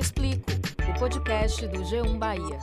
Te 0.00 0.04
Explico, 0.04 0.50
o 0.88 0.98
podcast 0.98 1.66
do 1.68 1.80
G1 1.80 2.16
Bahia. 2.16 2.58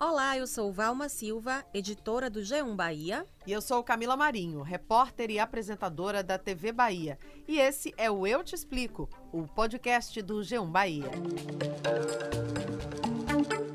Olá, 0.00 0.38
eu 0.38 0.46
sou 0.46 0.72
Valma 0.72 1.10
Silva, 1.10 1.62
editora 1.74 2.30
do 2.30 2.40
G1 2.40 2.74
Bahia. 2.74 3.26
E 3.46 3.52
eu 3.52 3.60
sou 3.60 3.84
Camila 3.84 4.16
Marinho, 4.16 4.62
repórter 4.62 5.30
e 5.30 5.38
apresentadora 5.38 6.22
da 6.22 6.38
TV 6.38 6.72
Bahia. 6.72 7.18
E 7.46 7.58
esse 7.58 7.92
é 7.98 8.10
o 8.10 8.26
Eu 8.26 8.42
Te 8.42 8.54
Explico, 8.54 9.06
o 9.30 9.46
podcast 9.46 10.22
do 10.22 10.36
G1 10.36 10.70
Bahia. 10.70 11.10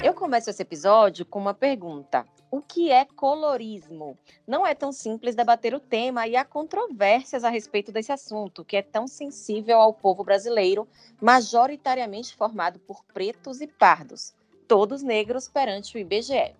Eu 0.04 0.14
começo 0.14 0.50
esse 0.50 0.62
episódio 0.62 1.26
com 1.26 1.40
uma 1.40 1.54
pergunta. 1.54 2.26
O 2.52 2.62
que 2.62 2.92
é 2.92 3.06
colorismo? 3.06 4.18
Não 4.46 4.68
é 4.68 4.76
tão 4.76 4.92
simples 4.92 5.34
debater 5.34 5.74
o 5.74 5.80
tema 5.80 6.28
e 6.28 6.36
há 6.36 6.44
controvérsias 6.44 7.46
a 7.46 7.50
respeito 7.50 7.90
desse 7.90 8.12
assunto, 8.12 8.66
que 8.66 8.76
é 8.76 8.82
tão 8.82 9.08
sensível 9.08 9.80
ao 9.80 9.94
povo 9.94 10.22
brasileiro, 10.22 10.86
majoritariamente 11.22 12.36
formado 12.36 12.80
por 12.80 13.02
pretos 13.14 13.62
e 13.62 13.68
pardos, 13.68 14.34
todos 14.68 15.02
negros 15.02 15.48
perante 15.48 15.96
o 15.96 16.00
IBGE. 16.00 16.54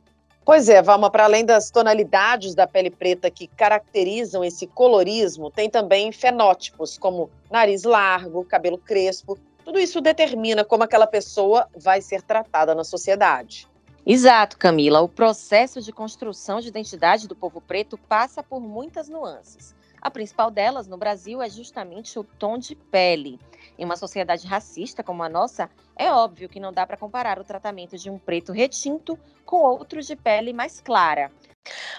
Pois 0.46 0.70
é, 0.70 0.82
Valma, 0.82 1.12
para 1.12 1.26
além 1.26 1.44
das 1.44 1.70
tonalidades 1.70 2.56
da 2.56 2.66
pele 2.66 2.90
preta 2.90 3.30
que 3.30 3.48
caracterizam 3.48 4.42
esse 4.42 4.68
colorismo, 4.68 5.52
tem 5.52 5.70
também 5.70 6.14
fenótipos, 6.14 6.98
como 6.98 7.30
nariz 7.52 7.84
largo, 7.84 8.46
cabelo 8.46 8.78
crespo. 8.78 9.38
Tudo 9.64 9.80
isso 9.80 10.02
determina 10.02 10.64
como 10.64 10.84
aquela 10.84 11.08
pessoa 11.08 11.70
vai 11.76 12.02
ser 12.02 12.22
tratada 12.22 12.76
na 12.76 12.84
sociedade. 12.84 13.68
Exato, 14.06 14.58
Camila. 14.58 15.00
O 15.00 15.08
processo 15.08 15.82
de 15.82 15.94
construção 15.94 16.60
de 16.60 16.68
identidade 16.68 17.28
do 17.28 17.36
povo 17.36 17.62
preto 17.62 17.98
passa 17.98 18.44
por 18.44 18.60
muitas 18.60 19.08
nuances. 19.08 19.74
A 20.02 20.12
principal 20.12 20.52
delas 20.52 20.86
no 20.86 20.98
Brasil 20.98 21.42
é 21.42 21.50
justamente 21.50 22.20
o 22.20 22.26
tom 22.26 22.58
de 22.58 22.76
pele. 22.76 23.40
Em 23.80 23.86
uma 23.86 23.96
sociedade 23.96 24.46
racista 24.46 25.02
como 25.02 25.24
a 25.24 25.30
nossa, 25.30 25.70
é 25.96 26.12
óbvio 26.12 26.50
que 26.50 26.60
não 26.60 26.74
dá 26.74 26.86
para 26.86 26.98
comparar 26.98 27.40
o 27.40 27.46
tratamento 27.46 27.98
de 27.98 28.10
um 28.10 28.20
preto 28.20 28.52
retinto 28.52 29.18
com 29.46 29.64
outros 29.64 30.06
de 30.06 30.18
pele 30.18 30.52
mais 30.52 30.82
clara. 30.82 31.32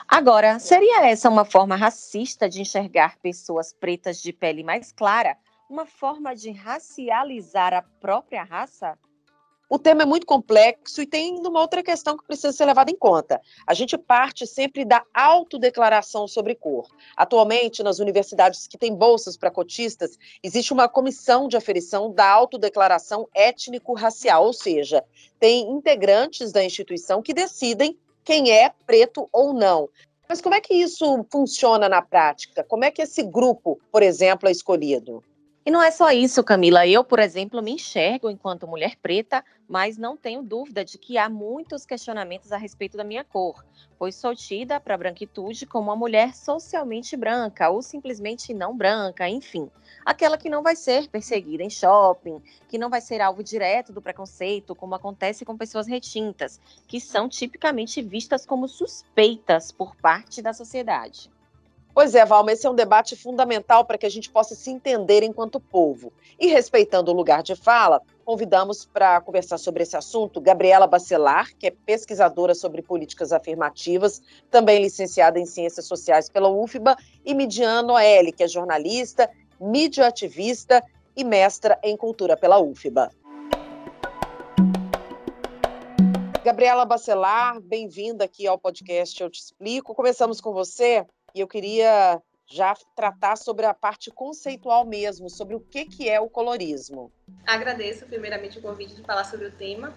Agora, 0.07 0.59
seria 0.59 1.07
essa 1.09 1.31
uma 1.31 1.47
forma 1.47 1.75
racista 1.75 2.47
de 2.47 2.61
enxergar 2.61 3.17
pessoas 3.23 3.73
pretas 3.73 4.21
de 4.21 4.35
pele 4.35 4.63
mais 4.63 4.93
clara? 4.93 5.39
Uma 5.75 5.87
forma 5.87 6.37
de 6.37 6.53
racializar 6.53 7.75
a 7.75 7.83
própria 7.83 8.45
raça? 8.45 8.97
O 9.69 9.77
tema 9.77 10.03
é 10.03 10.07
muito 10.07 10.25
complexo 10.25 11.03
e 11.03 11.07
tem 11.07 11.37
uma 11.45 11.61
outra 11.61 11.83
questão 11.83 12.17
que 12.17 12.25
precisa 12.25 12.53
ser 12.53 12.65
levada 12.65 12.93
em 12.93 12.97
conta. 12.97 13.41
A 13.67 13.75
gente 13.75 13.99
parte 13.99 14.47
sempre 14.47 14.85
da 14.85 15.05
autodeclaração 15.13 16.29
sobre 16.29 16.55
cor. 16.55 16.87
Atualmente, 17.17 17.83
nas 17.83 17.99
universidades 17.99 18.69
que 18.69 18.79
têm 18.79 18.95
bolsas 18.95 19.37
para 19.37 19.51
cotistas, 19.51 20.17
existe 20.45 20.73
uma 20.73 20.89
comissão 20.89 21.49
de 21.49 21.57
aferição 21.57 22.09
da 22.13 22.31
autodeclaração 22.31 23.29
étnico-racial, 23.35 24.45
ou 24.45 24.53
seja, 24.53 25.05
tem 25.41 25.69
integrantes 25.73 26.53
da 26.53 26.63
instituição 26.63 27.21
que 27.21 27.35
decidem 27.35 27.99
quem 28.23 28.53
é 28.53 28.73
preto 28.87 29.29
ou 29.33 29.53
não. 29.53 29.89
Mas 30.29 30.41
como 30.41 30.55
é 30.55 30.61
que 30.61 30.73
isso 30.73 31.27
funciona 31.33 31.89
na 31.89 32.01
prática? 32.01 32.63
Como 32.63 32.85
é 32.85 32.93
que 32.93 33.03
esse 33.03 33.25
grupo, 33.25 33.81
por 33.91 34.05
exemplo, 34.05 34.49
é 34.49 34.53
escolhido? 34.53 35.21
E 35.67 35.71
não 35.71 35.83
é 35.83 35.91
só 35.91 36.11
isso, 36.11 36.45
Camila. 36.45 36.87
Eu, 36.87 37.03
por 37.03 37.19
exemplo, 37.19 37.63
me 37.63 37.71
enxergo 37.71 38.29
enquanto 38.29 38.67
mulher 38.67 38.97
preta, 38.97 39.43
mas 39.67 39.97
não 39.97 40.15
tenho 40.15 40.43
dúvida 40.43 40.85
de 40.85 40.99
que 40.99 41.17
há 41.17 41.27
muitos 41.27 41.87
questionamentos 41.87 42.53
a 42.53 42.59
respeito 42.59 42.99
da 42.99 43.03
minha 43.03 43.25
cor, 43.25 43.65
pois 43.99 44.15
sou 44.15 44.37
tida 44.37 44.79
para 44.79 44.95
a 44.95 44.99
branquitude 44.99 45.65
como 45.65 45.89
uma 45.89 45.97
mulher 45.97 46.35
socialmente 46.35 47.17
branca 47.17 47.71
ou 47.71 47.81
simplesmente 47.81 48.53
não 48.53 48.77
branca, 48.77 49.27
enfim. 49.27 49.71
Aquela 50.05 50.37
que 50.37 50.51
não 50.51 50.63
vai 50.63 50.77
ser 50.77 51.09
perseguida 51.09 51.63
em 51.63 51.71
shopping, 51.71 52.43
que 52.69 52.77
não 52.77 52.91
vai 52.91 53.01
ser 53.01 53.23
alvo 53.23 53.43
direto 53.43 53.91
do 53.91 54.03
preconceito, 54.03 54.75
como 54.75 54.95
acontece 54.95 55.47
com 55.47 55.57
pessoas 55.57 55.87
retintas, 55.87 56.61
que 56.87 57.01
são 57.01 57.27
tipicamente 57.27 58.03
vistas 58.03 58.45
como 58.45 58.69
suspeitas 58.69 59.73
por 59.73 59.97
parte 59.97 60.43
da 60.43 60.53
sociedade. 60.53 61.33
Pois 61.95 62.13
é, 62.17 62.25
Valma, 62.25 62.51
esse 62.51 62.67
é 62.67 62.71
um 62.71 62.75
debate 62.75 63.15
fundamental 63.15 63.85
para 63.85 63.97
que 63.97 64.05
a 64.05 64.11
gente 64.11 64.29
possa 64.29 64.57
se 64.57 64.69
entender 64.69 65.23
enquanto 65.23 65.61
povo. 65.61 66.13
E 66.41 66.49
respeitando 66.49 67.13
o 67.13 67.15
lugar 67.15 67.41
de 67.41 67.55
fala, 67.55 68.03
convidamos 68.25 68.85
para 68.85 69.21
conversar 69.21 69.59
sobre 69.59 69.85
esse 69.85 69.97
assunto 69.97 70.41
Gabriela 70.41 70.89
Bacelar, 70.89 71.51
que 71.57 71.69
é 71.69 71.71
pesquisadora 71.71 72.53
sobre 72.53 72.83
políticas 72.83 73.33
afirmativas, 73.33 74.21
também 74.51 74.83
licenciada 74.83 75.39
em 75.39 75.47
Ciências 75.47 75.87
Sociais 75.87 76.29
pela 76.29 76.49
UFBA, 76.49 76.97
e 77.25 77.33
Midian 77.33 77.83
Noelle, 77.83 78.33
que 78.33 78.43
é 78.43 78.49
jornalista, 78.49 79.31
mídia-ativista 79.61 80.83
e 81.17 81.23
mestra 81.23 81.79
em 81.81 81.97
cultura 81.97 82.37
pela 82.37 82.59
UFBA. 82.59 83.13
Gabriela 86.45 86.85
Bacelar, 86.85 87.61
bem-vinda 87.61 88.25
aqui 88.25 88.49
ao 88.49 88.59
podcast 88.59 89.23
Eu 89.23 89.31
Te 89.31 89.41
Explico. 89.41 89.95
Começamos 89.95 90.41
com 90.41 90.53
você 90.53 91.07
e 91.35 91.41
eu 91.41 91.49
queria 91.49 92.23
já 92.47 92.75
tratar 92.95 93.37
sobre 93.37 93.67
a 93.67 93.75
parte 93.75 94.11
conceitual 94.11 94.87
mesmo, 94.87 95.29
sobre 95.29 95.57
o 95.57 95.61
que, 95.61 95.85
que 95.87 96.09
é 96.09 96.21
o 96.21 96.29
colorismo. 96.29 97.11
Agradeço 97.47 98.07
primeiramente 98.07 98.59
o 98.59 98.63
convite 98.63 98.95
de 98.95 99.03
falar 99.03 99.25
sobre 99.25 99.47
o 99.47 99.53
tema. 99.53 99.93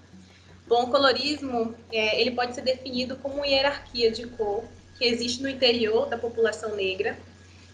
Bom, 0.66 0.86
o 0.86 0.92
colorismo 0.92 1.75
é, 1.92 2.20
ele 2.20 2.31
pode 2.31 2.56
ser 2.56 2.62
definido 2.62 3.18
como 3.18 3.36
uma 3.36 3.48
hierarquia 3.48 4.12
de 4.12 4.28
cor 4.28 4.64
que 4.98 5.06
existe 5.06 5.44
no 5.44 5.50
interior 5.50 6.08
da 6.08 6.18
população 6.18 6.75
negra 6.75 7.18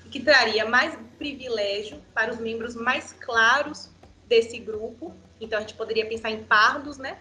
e 0.06 0.09
que 0.09 0.19
traria 0.19 0.66
mais 0.66 0.97
privilégio 1.18 2.01
para 2.13 2.34
os 2.34 2.40
membros 2.40 2.75
mais 2.75 3.13
claros 3.13 3.90
desse 4.28 4.59
grupo. 4.59 5.13
Então 5.40 5.57
a 5.57 5.62
gente 5.62 5.75
poderia 5.75 6.06
pensar 6.06 6.31
em 6.31 6.44
pardos, 6.44 6.97
né? 6.97 7.18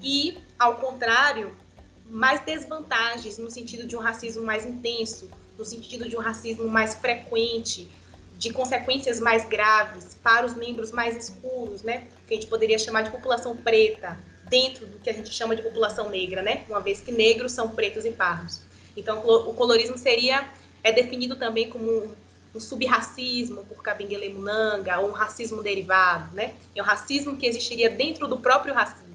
E 0.00 0.36
ao 0.58 0.76
contrário, 0.76 1.56
mais 2.04 2.40
desvantagens 2.44 3.38
no 3.38 3.50
sentido 3.50 3.86
de 3.86 3.96
um 3.96 4.00
racismo 4.00 4.44
mais 4.44 4.66
intenso, 4.66 5.30
no 5.58 5.64
sentido 5.64 6.08
de 6.08 6.16
um 6.16 6.20
racismo 6.20 6.68
mais 6.68 6.94
frequente, 6.94 7.90
de 8.36 8.52
consequências 8.52 9.20
mais 9.20 9.44
graves 9.48 10.16
para 10.22 10.44
os 10.46 10.54
membros 10.54 10.90
mais 10.90 11.16
escuros, 11.16 11.82
né? 11.82 12.08
Que 12.26 12.34
a 12.34 12.36
gente 12.36 12.48
poderia 12.48 12.78
chamar 12.78 13.02
de 13.02 13.10
população 13.10 13.56
preta, 13.56 14.18
dentro 14.48 14.86
do 14.86 14.98
que 14.98 15.08
a 15.08 15.12
gente 15.12 15.30
chama 15.32 15.56
de 15.56 15.62
população 15.62 16.10
negra, 16.10 16.42
né? 16.42 16.64
Uma 16.68 16.80
vez 16.80 17.00
que 17.00 17.12
negros 17.12 17.52
são 17.52 17.70
pretos 17.70 18.04
e 18.04 18.10
pardos. 18.10 18.60
Então, 18.96 19.20
o 19.26 19.54
colorismo 19.54 19.96
seria 19.96 20.50
é 20.84 20.92
definido 20.92 21.36
também 21.36 21.70
como 21.70 21.90
um, 21.90 22.10
um 22.54 22.60
subracismo 22.60 23.64
por 23.64 23.82
Kabengele 23.82 24.28
Munanga, 24.30 24.98
ou 24.98 25.08
um 25.08 25.12
racismo 25.12 25.62
derivado, 25.62 26.34
né? 26.34 26.54
É 26.74 26.82
um 26.82 26.84
racismo 26.84 27.36
que 27.36 27.46
existiria 27.46 27.88
dentro 27.88 28.26
do 28.26 28.38
próprio 28.38 28.74
racismo. 28.74 29.11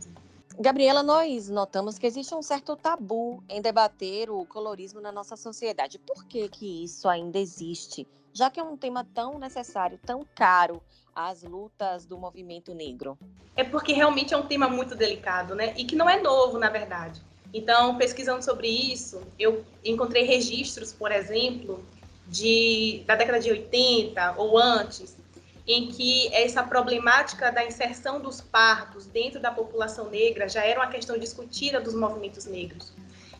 Gabriela, 0.59 1.03
nós 1.03 1.49
notamos 1.49 1.99
que 1.99 2.07
existe 2.07 2.33
um 2.33 2.41
certo 2.41 2.75
tabu 2.75 3.43
em 3.47 3.61
debater 3.61 4.31
o 4.31 4.43
colorismo 4.43 4.99
na 4.99 5.11
nossa 5.11 5.35
sociedade. 5.35 5.99
Por 5.99 6.25
que, 6.25 6.49
que 6.49 6.83
isso 6.83 7.07
ainda 7.07 7.37
existe? 7.37 8.07
Já 8.33 8.49
que 8.49 8.59
é 8.59 8.63
um 8.63 8.75
tema 8.75 9.05
tão 9.13 9.37
necessário, 9.37 9.99
tão 10.03 10.25
caro 10.33 10.81
às 11.13 11.43
lutas 11.43 12.07
do 12.07 12.17
movimento 12.17 12.73
negro. 12.73 13.19
É 13.55 13.63
porque 13.63 13.93
realmente 13.93 14.33
é 14.33 14.37
um 14.37 14.47
tema 14.47 14.67
muito 14.67 14.95
delicado, 14.95 15.53
né? 15.53 15.75
E 15.77 15.85
que 15.85 15.95
não 15.95 16.09
é 16.09 16.19
novo, 16.19 16.57
na 16.57 16.71
verdade. 16.71 17.21
Então, 17.53 17.95
pesquisando 17.95 18.43
sobre 18.43 18.67
isso, 18.67 19.21
eu 19.37 19.63
encontrei 19.85 20.23
registros, 20.23 20.91
por 20.91 21.11
exemplo, 21.11 21.85
de, 22.25 23.03
da 23.05 23.15
década 23.15 23.39
de 23.39 23.51
80 23.51 24.33
ou 24.37 24.57
antes, 24.57 25.15
em 25.67 25.89
que 25.89 26.33
essa 26.33 26.63
problemática 26.63 27.51
da 27.51 27.65
inserção 27.65 28.21
dos 28.21 28.39
pardos 28.39 29.05
dentro 29.05 29.39
da 29.39 29.51
população 29.51 30.09
negra 30.09 30.47
já 30.47 30.63
era 30.63 30.79
uma 30.79 30.87
questão 30.87 31.17
discutida 31.17 31.81
dos 31.81 31.93
movimentos 31.93 32.45
negros. 32.45 32.93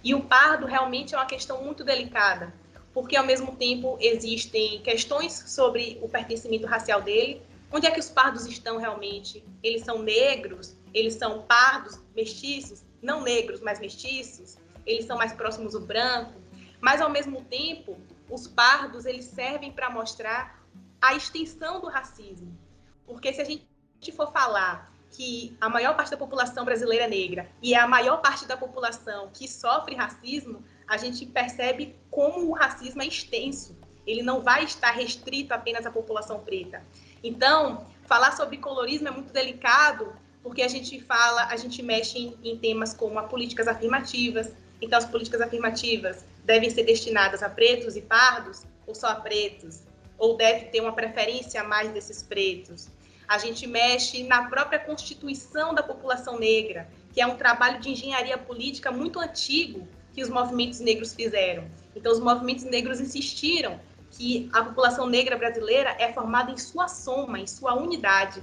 E 0.04 0.14
o 0.14 0.22
pardo 0.22 0.66
realmente 0.66 1.16
é 1.16 1.18
uma 1.18 1.26
questão 1.26 1.64
muito 1.64 1.86
delicada, 1.86 2.54
porque 2.94 3.16
ao 3.16 3.26
mesmo 3.26 3.56
tempo 3.56 3.98
existem 4.02 4.82
questões 4.82 5.32
sobre 5.48 5.98
o 6.02 6.10
pertencimento 6.10 6.68
racial 6.68 7.02
dele, 7.02 7.42
onde 7.72 7.88
é 7.88 7.92
que 7.92 8.00
os 8.00 8.10
pardos 8.10 8.46
estão 8.46 8.78
realmente? 8.78 9.44
Eles 9.64 9.84
são 9.84 10.02
negros? 10.02 10.76
Eles 10.94 11.14
são 11.14 11.44
pardos, 11.44 12.00
mestiços? 12.16 12.84
Não 13.02 13.22
negros, 13.22 13.62
mas 13.62 13.80
mestiços? 13.80 14.58
Eles 14.86 15.06
são 15.06 15.18
mais 15.18 15.32
próximos 15.32 15.74
do 15.74 15.80
branco? 15.80 16.34
Mas 16.82 17.02
ao 17.02 17.10
mesmo 17.10 17.42
tempo, 17.46 17.98
os 18.30 18.48
pardos 18.48 19.06
eles 19.06 19.26
servem 19.26 19.72
para 19.72 19.90
mostrar 19.90 20.57
a 21.02 21.16
extensão 21.16 21.80
do 21.80 21.88
racismo. 21.88 22.58
Porque 23.06 23.34
se 23.34 23.42
a 23.42 23.46
gente 23.46 23.68
for 24.16 24.32
falar 24.32 24.92
que 25.12 25.56
a 25.60 25.70
maior 25.70 25.96
parte 25.96 26.12
da 26.12 26.18
população 26.18 26.66
brasileira 26.66 27.06
é 27.06 27.08
negra 27.08 27.50
e 27.62 27.74
é 27.74 27.80
a 27.80 27.88
maior 27.88 28.22
parte 28.22 28.46
da 28.46 28.58
população 28.58 29.30
que 29.34 29.48
sofre 29.48 29.96
racismo, 29.96 30.64
a 30.88 30.98
gente 30.98 31.26
percebe 31.26 31.96
como 32.10 32.50
o 32.50 32.54
racismo 32.54 33.02
é 33.02 33.08
extenso. 33.08 33.78
Ele 34.06 34.22
não 34.22 34.42
vai 34.42 34.64
estar 34.64 34.92
restrito 34.92 35.54
apenas 35.54 35.86
à 35.86 35.92
população 35.92 36.40
preta. 36.40 36.82
Então, 37.24 37.86
falar 38.06 38.32
sobre 38.36 38.58
colorismo 38.58 39.08
é 39.08 39.12
muito 39.12 39.34
delicado, 39.34 40.14
porque 40.42 40.62
a 40.62 40.68
gente 40.68 41.02
fala, 41.02 41.48
a 41.48 41.58
gente 41.58 41.84
mexe 41.84 42.18
em, 42.18 42.38
em 42.44 42.58
temas 42.58 42.94
como 42.94 43.20
as 43.20 43.30
políticas 43.30 43.68
afirmativas. 43.68 44.54
Então, 44.82 44.98
as 44.98 45.06
políticas 45.06 45.42
afirmativas 45.42 46.24
devem 46.46 46.70
ser 46.70 46.84
destinadas 46.84 47.44
a 47.44 47.50
pretos 47.50 47.98
e 47.98 48.02
pardos 48.02 48.64
ou 48.86 48.96
só 48.96 49.08
a 49.08 49.16
pretos? 49.16 49.82
Ou 50.18 50.36
deve 50.36 50.66
ter 50.66 50.82
uma 50.82 50.94
preferência 50.94 51.62
a 51.62 51.64
mais 51.64 51.92
desses 51.92 52.24
pretos. 52.24 52.90
A 53.28 53.38
gente 53.38 53.68
mexe 53.68 54.24
na 54.24 54.50
própria 54.50 54.80
constituição 54.80 55.74
da 55.74 55.84
população 55.84 56.40
negra, 56.40 56.90
que 57.14 57.22
é 57.22 57.28
um 57.28 57.36
trabalho 57.36 57.80
de 57.80 57.90
engenharia 57.90 58.38
política 58.38 58.92
muito 58.92 59.20
antigo 59.20 59.88
que 60.14 60.24
os 60.24 60.30
movimentos 60.30 60.80
negros 60.80 61.14
fizeram. 61.14 61.70
Então, 61.96 62.12
os 62.12 62.20
movimentos 62.20 62.64
negros 62.64 63.00
insistiram 63.02 63.80
que 64.12 64.50
a 64.54 64.64
população 64.64 65.08
negra 65.08 65.38
brasileira 65.38 65.96
é 66.00 66.12
formada 66.14 66.52
em 66.52 66.58
sua 66.58 66.88
soma, 66.88 67.40
em 67.40 67.48
sua 67.48 67.76
unidade. 67.76 68.42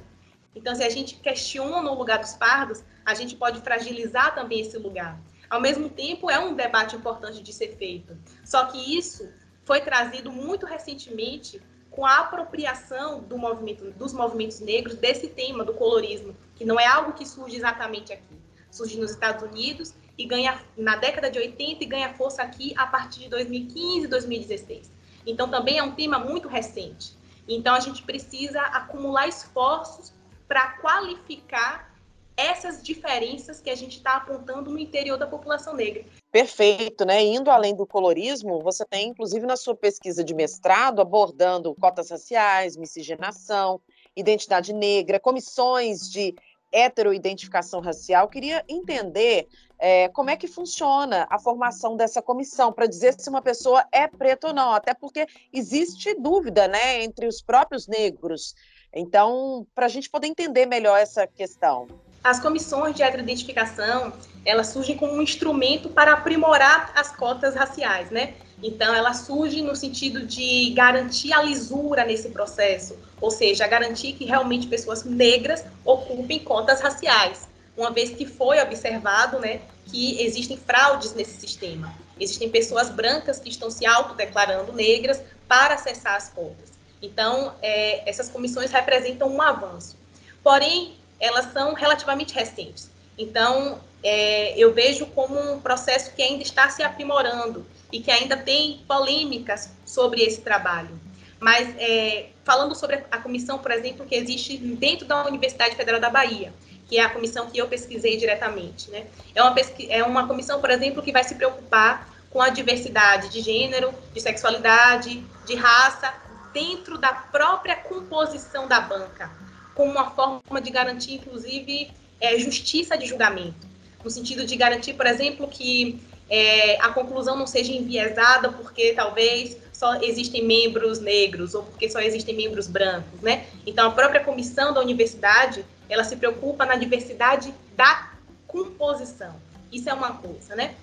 Então, 0.55 0.75
se 0.75 0.85
a 0.85 0.91
gente 0.91 1.17
questiona 1.17 1.91
o 1.91 1.99
lugar 1.99 2.19
dos 2.19 2.35
pardos, 2.35 2.85
a 3.05 3.15
gente 3.15 3.35
pode 3.35 3.61
fragilizar 3.61 4.35
também 4.35 4.61
esse 4.61 4.79
lugar. 4.79 5.19
Ao 5.49 5.61
mesmo 5.61 5.88
tempo, 5.88 6.31
é 6.31 6.38
um 6.38 6.55
debate 6.55 6.94
importante 6.94 7.43
de 7.43 7.53
ser 7.53 7.76
feito. 7.76 8.17
Só 8.44 8.67
que 8.67 8.97
isso 8.97 9.29
foi 9.64 9.81
trazido 9.81 10.31
muito 10.31 10.66
recentemente 10.66 11.61
com 11.90 12.05
a 12.05 12.19
apropriação 12.19 13.20
do 13.20 13.38
movimento, 13.38 13.90
dos 13.93 14.12
movimentos 14.12 14.61
negros 14.61 14.96
desse 14.96 15.28
tema 15.28 15.64
do 15.64 15.75
colorismo, 15.75 16.37
que 16.56 16.64
não 16.64 16.78
é 16.78 16.87
algo 16.87 17.12
que 17.12 17.26
surge 17.26 17.56
exatamente 17.56 18.12
aqui. 18.12 18.37
Surge 18.70 18.99
nos 18.99 19.12
Estados 19.12 19.43
Unidos 19.43 19.94
e 20.19 20.25
ganha 20.25 20.61
na 20.76 20.96
década 20.96 21.31
de 21.31 21.38
80 21.38 21.84
e 21.84 21.87
ganha 21.87 22.12
força 22.14 22.43
aqui 22.43 22.75
a 22.76 22.87
partir 22.87 23.20
de 23.20 23.28
2015, 23.28 24.08
2016. 24.08 24.90
Então 25.25 25.49
também 25.49 25.78
é 25.78 25.82
um 25.82 25.93
tema 25.93 26.19
muito 26.19 26.49
recente. 26.49 27.16
Então 27.46 27.75
a 27.75 27.81
gente 27.81 28.02
precisa 28.02 28.61
acumular 28.61 29.28
esforços 29.28 30.12
para 30.49 30.72
qualificar 30.78 31.94
essas 32.37 32.83
diferenças 32.83 33.61
que 33.61 33.71
a 33.71 33.75
gente 33.75 33.99
está 33.99 34.17
apontando 34.17 34.71
no 34.71 34.79
interior 34.79 35.17
da 35.17 35.27
população 35.27 35.75
negra. 35.75 36.05
Perfeito, 36.31 37.05
né? 37.05 37.23
Indo 37.23 37.51
além 37.51 37.75
do 37.75 37.87
colorismo, 37.87 38.61
você 38.61 38.85
tem, 38.85 39.11
inclusive, 39.11 39.47
na 39.47 39.57
sua 39.57 39.75
pesquisa 39.75 40.25
de 40.25 40.35
mestrado, 40.35 41.01
abordando 41.01 41.75
cotas 41.77 42.11
raciais, 42.11 42.77
miscigenação, 42.77 43.81
identidade 44.17 44.73
negra, 44.73 45.21
comissões 45.21 46.11
de 46.11 46.35
heteroidentificação 46.73 47.81
racial. 47.81 48.29
Queria 48.29 48.65
entender 48.69 49.47
é, 49.79 50.09
como 50.09 50.31
é 50.31 50.37
que 50.37 50.49
funciona 50.49 51.27
a 51.31 51.39
formação 51.39 51.97
dessa 51.97 52.21
comissão 52.21 52.73
para 52.73 52.87
dizer 52.87 53.15
se 53.17 53.31
uma 53.31 53.41
pessoa 53.41 53.87
é 53.93 54.09
preta 54.09 54.49
ou 54.49 54.53
não, 54.53 54.73
até 54.73 54.93
porque 54.93 55.27
existe 55.53 56.15
dúvida 56.15 56.67
né, 56.67 57.05
entre 57.05 57.29
os 57.29 57.41
próprios 57.41 57.87
negros. 57.87 58.57
Então, 58.93 59.67
para 59.73 59.87
a 59.87 59.89
gente 59.89 60.11
poder 60.11 60.27
entender 60.27 60.67
melhor 60.67 60.99
essa 60.99 61.27
questão. 61.27 61.87
As 62.25 62.41
comissões 62.41 62.97
de 62.97 63.03
heteroidentificação, 63.03 64.15
elas 64.47 64.69
surgem 64.69 64.97
como 64.97 65.12
um 65.12 65.21
instrumento 65.23 65.91
para 65.91 66.15
aprimorar 66.15 66.91
as 66.97 67.15
cotas 67.15 67.55
raciais, 67.55 68.11
né? 68.11 68.32
Então, 68.62 68.94
ela 68.94 69.12
surge 69.12 69.61
no 69.61 69.76
sentido 69.76 70.26
de 70.26 70.71
garantir 70.71 71.35
a 71.35 71.43
lisura 71.43 72.05
nesse 72.05 72.31
processo, 72.31 72.97
ou 73.21 73.31
seja, 73.31 73.67
garantir 73.67 74.15
que 74.15 74.25
realmente 74.25 74.67
pessoas 74.67 75.05
negras 75.05 75.65
ocupem 75.85 76.38
cotas 76.38 76.81
raciais 76.81 77.47
uma 77.76 77.91
vez 77.91 78.11
que 78.11 78.25
foi 78.25 78.61
observado 78.61 79.38
né, 79.38 79.61
que 79.87 80.23
existem 80.23 80.56
fraudes 80.56 81.12
nesse 81.15 81.41
sistema. 81.41 81.94
Existem 82.19 82.49
pessoas 82.49 82.88
brancas 82.88 83.38
que 83.38 83.49
estão 83.49 83.71
se 83.71 83.85
autodeclarando 83.85 84.73
negras 84.73 85.21
para 85.49 85.75
acessar 85.75 86.15
as 86.15 86.29
cotas. 86.29 86.73
Então, 87.03 87.55
é, 87.61 88.09
essas 88.09 88.29
comissões 88.29 88.71
representam 88.71 89.29
um 89.29 89.43
avanço. 89.43 89.97
Porém, 90.43 90.97
elas 91.20 91.52
são 91.52 91.75
relativamente 91.75 92.34
recentes. 92.34 92.90
Então, 93.16 93.81
é, 94.02 94.58
eu 94.58 94.72
vejo 94.72 95.06
como 95.06 95.38
um 95.38 95.61
processo 95.61 96.12
que 96.14 96.22
ainda 96.22 96.43
está 96.43 96.69
se 96.69 96.82
aprimorando 96.82 97.66
e 97.93 98.00
que 98.00 98.11
ainda 98.11 98.37
tem 98.37 98.84
polêmicas 98.87 99.70
sobre 99.84 100.22
esse 100.22 100.40
trabalho. 100.40 101.00
Mas, 101.40 101.75
é, 101.78 102.31
falando 102.44 102.75
sobre 102.75 103.05
a 103.11 103.19
comissão, 103.19 103.58
por 103.58 103.70
exemplo, 103.70 104.06
que 104.06 104.14
existe 104.14 104.56
dentro 104.56 105.06
da 105.06 105.26
Universidade 105.26 105.76
Federal 105.76 106.00
da 106.00 106.11
Bahia, 106.11 106.52
que 106.88 106.99
é 106.99 107.02
a 107.02 107.11
comissão 107.11 107.49
que 107.50 107.58
eu 107.58 107.69
pesquisei 107.69 108.16
diretamente. 108.16 108.90
Né? 108.90 109.06
É, 109.34 109.43
uma 109.43 109.55
é 109.88 110.02
uma 110.02 110.26
comissão, 110.26 110.61
por 110.61 110.70
exemplo, 110.70 111.02
que 111.02 111.12
vai 111.12 111.25
se 111.25 111.34
preocupar 111.34 112.08
com 112.31 112.40
a 112.43 112.49
diversidade 112.49 113.28
de 113.28 113.40
gênero, 113.40 113.94
de 114.12 114.20
sexualidade, 114.20 115.25
de 115.46 115.55
raça, 115.55 116.12
dentro 116.52 116.99
da 116.99 117.12
própria 117.12 117.76
composição 117.76 118.66
da 118.66 118.81
banca, 118.81 119.31
como 119.75 119.91
uma 119.91 120.11
forma 120.11 120.61
de 120.61 120.71
garantir, 120.71 121.15
inclusive, 121.15 121.91
é, 122.21 122.38
justiça 122.38 122.97
de 122.97 123.06
julgamento, 123.06 123.67
no 124.03 124.11
sentido 124.11 124.47
de 124.47 124.56
garantir, 124.56 124.94
por 124.94 125.06
exemplo, 125.06 125.49
que 125.49 126.00
é, 126.31 126.81
a 126.81 126.88
conclusão 126.91 127.37
não 127.37 127.47
seja 127.47 127.73
enviesada 127.73 128.50
porque 128.50 128.93
talvez 128.94 129.56
só 129.73 129.97
existem 129.97 130.44
membros 130.44 131.00
negros 131.00 131.55
ou 131.55 131.65
porque 131.65 131.91
só 131.91 132.00
existem 132.00 132.35
membros 132.35 132.67
brancos, 132.67 133.21
né? 133.21 133.47
Então, 133.67 133.88
a 133.88 133.91
própria 133.91 134.23
comissão 134.23 134.73
da 134.73 134.81
universidade 134.81 135.65
ela 135.88 136.05
se 136.05 136.17
preocupa 136.17 136.65
na 136.65 136.76
diversidade 136.76 137.53
da 137.76 138.12
composição. 138.47 139.35
Isso 139.71 139.91
é 139.91 139.93
uma 139.93 140.15
coisa, 140.15 140.55
né? 140.55 140.75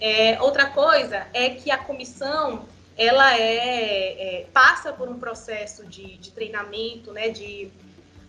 É, 0.00 0.40
outra 0.40 0.66
coisa 0.66 1.26
é 1.32 1.50
que 1.50 1.70
a 1.70 1.78
comissão 1.78 2.64
ela 2.96 3.36
é, 3.36 4.40
é 4.40 4.46
passa 4.52 4.92
por 4.92 5.08
um 5.08 5.18
processo 5.18 5.86
de, 5.86 6.16
de 6.16 6.32
treinamento, 6.32 7.12
né, 7.12 7.28
de 7.28 7.70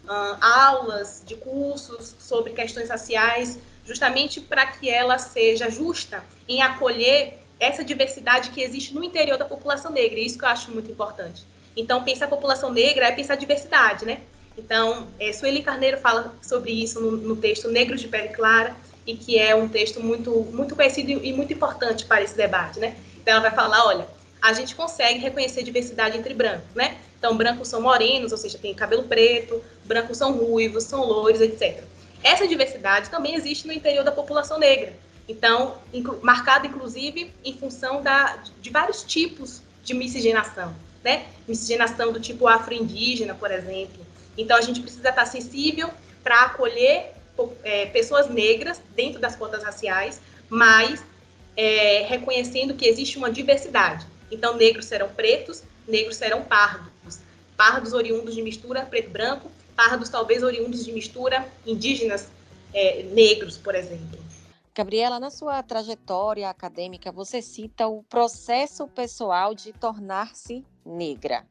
uh, 0.09 0.38
aulas, 0.41 1.21
de 1.25 1.35
cursos 1.35 2.15
sobre 2.19 2.53
questões 2.53 2.89
raciais, 2.89 3.59
justamente 3.85 4.41
para 4.41 4.65
que 4.65 4.89
ela 4.89 5.17
seja 5.17 5.69
justa 5.69 6.23
em 6.47 6.61
acolher 6.61 7.39
essa 7.59 7.83
diversidade 7.83 8.50
que 8.50 8.61
existe 8.61 8.94
no 8.94 9.03
interior 9.03 9.38
da 9.38 9.45
população 9.45 9.91
negra. 9.91 10.19
Isso 10.19 10.38
que 10.38 10.45
eu 10.45 10.50
acho 10.50 10.71
muito 10.71 10.89
importante. 10.91 11.44
Então, 11.75 12.03
pensar 12.03 12.25
a 12.25 12.29
população 12.29 12.71
negra 12.71 13.07
é 13.07 13.11
pensar 13.11 13.35
diversidade, 13.35 14.06
né? 14.06 14.21
Então, 14.57 15.07
é, 15.19 15.31
Sueli 15.31 15.61
Carneiro 15.61 15.97
fala 15.97 16.33
sobre 16.41 16.71
isso 16.71 17.00
no, 17.00 17.11
no, 17.11 17.35
texto 17.35 17.69
Negros 17.69 18.01
de 18.01 18.07
Pele 18.07 18.29
Clara, 18.29 18.75
e 19.06 19.15
que 19.15 19.39
é 19.39 19.56
um 19.56 19.67
texto 19.67 20.01
muito, 20.01 20.31
muito 20.51 20.75
conhecido 20.75 21.11
e 21.11 21.31
muito 21.33 21.53
importante 21.53 22.06
para 22.06 22.21
esse 22.21 22.35
debate, 22.35 22.79
né? 22.79 22.95
Então, 23.21 23.33
ela 23.33 23.41
vai 23.41 23.51
falar, 23.51 23.85
olha, 23.85 24.07
a 24.41 24.53
gente 24.53 24.75
consegue 24.75 25.19
reconhecer 25.19 25.63
diversidade 25.63 26.17
entre 26.17 26.33
brancos, 26.33 26.75
né? 26.75 26.97
Então, 27.17 27.35
brancos 27.35 27.67
são 27.67 27.81
morenos, 27.81 28.31
ou 28.31 28.38
seja, 28.38 28.57
tem 28.57 28.73
cabelo 28.73 29.03
preto, 29.03 29.61
brancos 29.89 30.18
são 30.18 30.31
ruivos, 30.31 30.86
são 30.86 31.03
loiros, 31.03 31.41
etc. 31.41 31.83
Essa 32.24 32.47
diversidade 32.47 33.09
também 33.09 33.36
existe 33.36 33.68
no 33.68 33.74
interior 33.74 34.06
da 34.06 34.12
população 34.12 34.57
negra. 34.57 34.94
Então, 35.27 35.75
inclu 35.94 36.19
marcada, 36.21 36.65
inclusive, 36.65 37.33
em 37.44 37.57
função 37.57 38.01
da, 38.01 38.41
de 38.62 38.69
vários 38.69 39.03
tipos 39.03 39.62
de 39.83 39.94
miscigenação, 39.94 40.74
né? 41.03 41.25
Miscigenação 41.47 42.14
do 42.14 42.19
tipo 42.19 42.47
afro-indígena, 42.47 43.35
por 43.35 43.52
exemplo, 43.52 44.06
então, 44.40 44.56
a 44.56 44.61
gente 44.61 44.80
precisa 44.80 45.09
estar 45.09 45.25
sensível 45.25 45.90
para 46.23 46.44
acolher 46.44 47.11
é, 47.61 47.87
pessoas 47.87 48.30
negras 48.30 48.81
dentro 48.95 49.19
das 49.19 49.35
cotas 49.35 49.61
raciais, 49.61 50.21
mas 50.47 51.04
é, 51.57 52.06
reconhecendo 52.07 52.73
que 52.73 52.87
existe 52.87 53.18
uma 53.18 53.30
diversidade. 53.30 54.07
Então, 54.31 54.56
negros 54.56 54.85
serão 54.85 55.09
pretos, 55.09 55.61
negros 55.85 56.16
serão 56.16 56.42
pardos, 56.42 57.19
pardos 57.57 57.92
oriundos 57.92 58.33
de 58.33 58.42
mistura 58.42 58.83
preto-branco, 58.83 59.52
pardos 59.80 60.09
talvez 60.09 60.44
oriundos 60.44 60.83
de 60.83 60.92
mistura 60.92 61.50
indígenas 61.66 62.28
é, 62.74 63.04
negros, 63.04 63.57
por 63.57 63.74
exemplo. 63.74 64.19
Gabriela, 64.76 65.21
na 65.21 65.30
sua 65.30 65.64
trajetória 65.64 66.50
acadêmica, 66.50 67.14
você 67.14 67.42
cita 67.42 67.88
o 67.88 68.04
processo 68.04 68.90
pessoal 68.90 69.56
de 69.56 69.71
tornar-se 69.71 70.66
negra. 70.86 71.48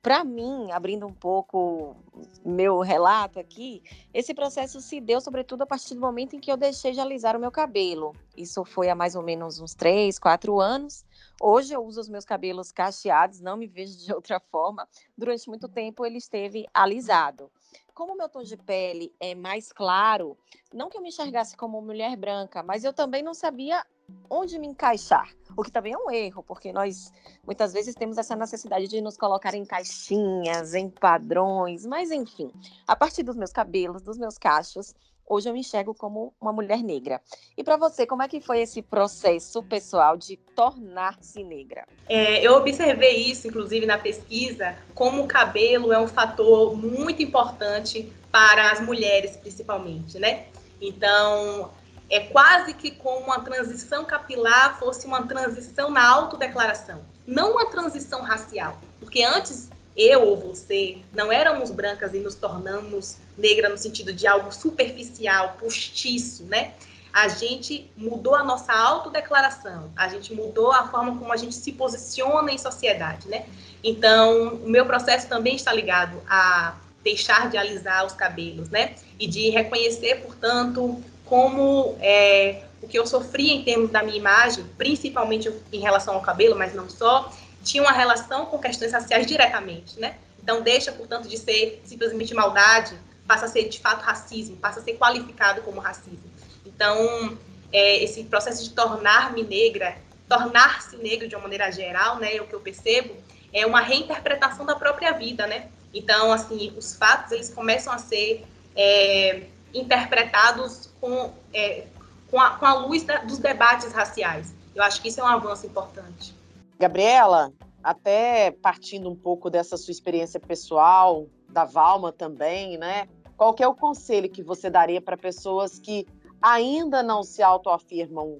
Para 0.00 0.24
mim, 0.24 0.70
abrindo 0.72 1.06
um 1.06 1.12
pouco 1.12 1.94
meu 2.42 2.80
relato 2.80 3.38
aqui, 3.38 3.82
esse 4.14 4.32
processo 4.32 4.80
se 4.80 4.98
deu 4.98 5.20
sobretudo 5.20 5.60
a 5.60 5.66
partir 5.66 5.92
do 5.94 6.00
momento 6.00 6.34
em 6.34 6.40
que 6.40 6.50
eu 6.50 6.56
deixei 6.56 6.92
de 6.92 7.00
alisar 7.00 7.36
o 7.36 7.40
meu 7.40 7.50
cabelo. 7.50 8.16
Isso 8.34 8.64
foi 8.64 8.88
há 8.88 8.94
mais 8.94 9.14
ou 9.14 9.22
menos 9.22 9.60
uns 9.60 9.74
três, 9.74 10.18
quatro 10.18 10.58
anos. 10.58 11.04
Hoje 11.42 11.72
eu 11.72 11.82
uso 11.82 12.02
os 12.02 12.08
meus 12.10 12.26
cabelos 12.26 12.70
cacheados, 12.70 13.40
não 13.40 13.56
me 13.56 13.66
vejo 13.66 13.96
de 13.96 14.12
outra 14.12 14.38
forma. 14.38 14.86
Durante 15.16 15.48
muito 15.48 15.70
tempo 15.70 16.04
ele 16.04 16.18
esteve 16.18 16.66
alisado. 16.74 17.50
Como 17.94 18.14
meu 18.14 18.28
tom 18.28 18.42
de 18.42 18.58
pele 18.58 19.14
é 19.18 19.34
mais 19.34 19.72
claro, 19.72 20.36
não 20.72 20.90
que 20.90 20.98
eu 20.98 21.02
me 21.02 21.08
enxergasse 21.08 21.56
como 21.56 21.80
mulher 21.80 22.14
branca, 22.16 22.62
mas 22.62 22.84
eu 22.84 22.92
também 22.92 23.22
não 23.22 23.32
sabia 23.32 23.84
onde 24.28 24.58
me 24.58 24.66
encaixar. 24.66 25.32
O 25.56 25.62
que 25.62 25.70
também 25.70 25.92
é 25.92 25.98
um 25.98 26.10
erro, 26.10 26.42
porque 26.42 26.72
nós 26.72 27.12
muitas 27.44 27.72
vezes 27.72 27.94
temos 27.94 28.18
essa 28.18 28.36
necessidade 28.36 28.86
de 28.88 29.00
nos 29.00 29.16
colocar 29.16 29.54
em 29.54 29.64
caixinhas, 29.64 30.74
em 30.74 30.88
padrões, 30.90 31.86
mas 31.86 32.10
enfim, 32.10 32.50
a 32.86 32.94
partir 32.94 33.22
dos 33.22 33.36
meus 33.36 33.52
cabelos, 33.52 34.02
dos 34.02 34.18
meus 34.18 34.36
cachos, 34.36 34.94
hoje 35.30 35.48
eu 35.48 35.52
me 35.52 35.60
enxergo 35.60 35.94
como 35.94 36.34
uma 36.40 36.52
mulher 36.52 36.82
negra. 36.82 37.22
E 37.56 37.62
para 37.62 37.76
você, 37.76 38.04
como 38.04 38.22
é 38.22 38.28
que 38.28 38.40
foi 38.40 38.60
esse 38.60 38.82
processo 38.82 39.62
pessoal 39.62 40.16
de 40.16 40.36
tornar-se 40.36 41.44
negra? 41.44 41.86
É, 42.08 42.44
eu 42.44 42.54
observei 42.54 43.16
isso, 43.16 43.46
inclusive, 43.46 43.86
na 43.86 43.96
pesquisa, 43.96 44.76
como 44.92 45.22
o 45.22 45.28
cabelo 45.28 45.92
é 45.92 45.98
um 46.00 46.08
fator 46.08 46.76
muito 46.76 47.22
importante 47.22 48.12
para 48.32 48.72
as 48.72 48.80
mulheres, 48.80 49.36
principalmente, 49.36 50.18
né? 50.18 50.46
Então, 50.80 51.70
é 52.10 52.20
quase 52.20 52.74
que 52.74 52.90
como 52.90 53.26
uma 53.26 53.40
transição 53.40 54.04
capilar 54.04 54.78
fosse 54.80 55.06
uma 55.06 55.26
transição 55.28 55.90
na 55.90 56.08
autodeclaração, 56.08 57.00
não 57.24 57.52
uma 57.52 57.66
transição 57.66 58.22
racial, 58.22 58.80
porque 58.98 59.22
antes 59.22 59.70
eu 59.96 60.22
ou 60.22 60.36
você 60.36 60.98
não 61.12 61.32
éramos 61.32 61.70
brancas 61.70 62.14
e 62.14 62.18
nos 62.18 62.34
tornamos 62.34 63.16
negra 63.36 63.68
no 63.68 63.76
sentido 63.76 64.12
de 64.12 64.26
algo 64.26 64.52
superficial, 64.52 65.56
postiço, 65.58 66.44
né? 66.44 66.74
A 67.12 67.26
gente 67.26 67.90
mudou 67.96 68.36
a 68.36 68.44
nossa 68.44 68.72
autodeclaração, 68.72 69.90
a 69.96 70.08
gente 70.08 70.32
mudou 70.32 70.70
a 70.70 70.86
forma 70.86 71.16
como 71.18 71.32
a 71.32 71.36
gente 71.36 71.54
se 71.54 71.72
posiciona 71.72 72.52
em 72.52 72.58
sociedade, 72.58 73.28
né? 73.28 73.46
Então, 73.82 74.54
o 74.54 74.68
meu 74.68 74.86
processo 74.86 75.26
também 75.28 75.56
está 75.56 75.72
ligado 75.72 76.22
a 76.28 76.76
deixar 77.02 77.50
de 77.50 77.56
alisar 77.56 78.06
os 78.06 78.12
cabelos, 78.12 78.68
né? 78.70 78.94
E 79.18 79.26
de 79.26 79.50
reconhecer, 79.50 80.22
portanto, 80.22 81.02
como 81.24 81.96
é, 82.00 82.62
o 82.82 82.88
que 82.88 82.98
eu 82.98 83.06
sofri 83.06 83.50
em 83.50 83.62
termos 83.64 83.90
da 83.90 84.02
minha 84.02 84.16
imagem, 84.16 84.64
principalmente 84.76 85.52
em 85.72 85.80
relação 85.80 86.14
ao 86.14 86.20
cabelo, 86.20 86.56
mas 86.56 86.74
não 86.74 86.88
só, 86.88 87.32
tinha 87.62 87.82
uma 87.82 87.92
relação 87.92 88.46
com 88.46 88.58
questões 88.58 88.92
raciais 88.92 89.26
diretamente, 89.26 89.98
né? 89.98 90.16
Então, 90.42 90.62
deixa, 90.62 90.90
portanto, 90.92 91.28
de 91.28 91.36
ser 91.36 91.80
simplesmente 91.84 92.34
maldade, 92.34 92.98
passa 93.26 93.46
a 93.46 93.48
ser, 93.48 93.68
de 93.68 93.78
fato, 93.78 94.02
racismo, 94.02 94.56
passa 94.56 94.80
a 94.80 94.82
ser 94.82 94.96
qualificado 94.96 95.62
como 95.62 95.80
racismo. 95.80 96.30
Então, 96.64 97.38
é, 97.72 98.02
esse 98.02 98.24
processo 98.24 98.64
de 98.64 98.70
tornar-me 98.70 99.42
negra, 99.42 99.96
tornar-se 100.28 100.96
negro 100.96 101.28
de 101.28 101.34
uma 101.34 101.42
maneira 101.42 101.70
geral, 101.70 102.16
né, 102.16 102.36
é 102.36 102.42
o 102.42 102.46
que 102.46 102.54
eu 102.54 102.60
percebo, 102.60 103.14
é 103.52 103.66
uma 103.66 103.80
reinterpretação 103.80 104.64
da 104.64 104.74
própria 104.74 105.12
vida, 105.12 105.46
né? 105.46 105.68
Então, 105.92 106.32
assim, 106.32 106.72
os 106.76 106.94
fatos, 106.94 107.32
eles 107.32 107.52
começam 107.52 107.92
a 107.92 107.98
ser 107.98 108.44
é, 108.76 109.42
interpretados 109.74 110.88
com, 111.00 111.34
é, 111.52 111.84
com, 112.30 112.40
a, 112.40 112.50
com 112.50 112.64
a 112.64 112.74
luz 112.74 113.02
da, 113.02 113.18
dos 113.18 113.38
debates 113.38 113.92
raciais. 113.92 114.54
Eu 114.74 114.82
acho 114.82 115.02
que 115.02 115.08
isso 115.08 115.20
é 115.20 115.24
um 115.24 115.26
avanço 115.26 115.66
importante. 115.66 116.34
Gabriela, 116.80 117.52
até 117.84 118.52
partindo 118.52 119.10
um 119.10 119.14
pouco 119.14 119.50
dessa 119.50 119.76
sua 119.76 119.92
experiência 119.92 120.40
pessoal, 120.40 121.26
da 121.46 121.62
Valma 121.62 122.10
também, 122.10 122.78
né? 122.78 123.06
Qual 123.36 123.54
é 123.58 123.68
o 123.68 123.74
conselho 123.74 124.30
que 124.30 124.42
você 124.42 124.70
daria 124.70 124.98
para 124.98 125.14
pessoas 125.14 125.78
que 125.78 126.06
ainda 126.40 127.02
não 127.02 127.22
se 127.22 127.42
autoafirmam 127.42 128.38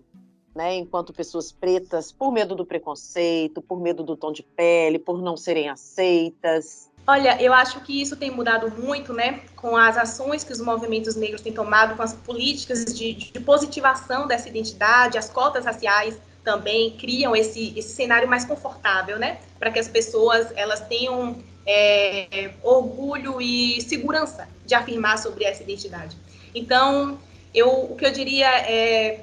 né, 0.55 0.75
enquanto 0.75 1.13
pessoas 1.13 1.53
pretas, 1.53 2.11
por 2.11 2.33
medo 2.33 2.57
do 2.57 2.65
preconceito, 2.65 3.61
por 3.61 3.79
medo 3.79 4.03
do 4.03 4.17
tom 4.17 4.33
de 4.33 4.43
pele, 4.43 4.99
por 4.99 5.21
não 5.21 5.37
serem 5.37 5.69
aceitas? 5.69 6.91
Olha, 7.07 7.41
eu 7.43 7.53
acho 7.53 7.81
que 7.83 8.01
isso 8.01 8.17
tem 8.17 8.31
mudado 8.31 8.71
muito, 8.83 9.13
né, 9.13 9.43
com 9.55 9.77
as 9.77 9.99
ações 9.99 10.43
que 10.43 10.53
os 10.53 10.61
movimentos 10.61 11.15
negros 11.15 11.43
têm 11.43 11.53
tomado, 11.53 11.95
com 11.95 12.03
as 12.03 12.15
políticas 12.15 12.87
de, 12.87 13.13
de 13.13 13.41
positivação 13.41 14.27
dessa 14.27 14.49
identidade, 14.49 15.19
as 15.19 15.29
cotas 15.29 15.67
raciais, 15.67 16.19
também 16.45 16.93
criam 16.93 17.35
esse, 17.37 17.73
esse 17.77 17.95
cenário 17.95 18.29
mais 18.29 18.45
confortável, 18.45 19.19
né? 19.19 19.39
Para 19.59 19.71
que 19.71 19.79
as 19.79 19.89
pessoas 19.89 20.49
elas 20.57 20.81
tenham 20.81 21.37
é, 21.67 22.51
orgulho 22.63 23.41
e 23.41 23.81
segurança 23.83 24.49
de 24.65 24.75
afirmar 24.75 25.19
sobre 25.19 25.45
essa 25.45 25.63
identidade. 25.63 26.17
Então, 26.55 27.19
eu, 27.55 27.69
o 27.69 27.97
que 27.97 28.07
eu 28.07 28.13
diria 28.13 28.49
é, 28.49 29.21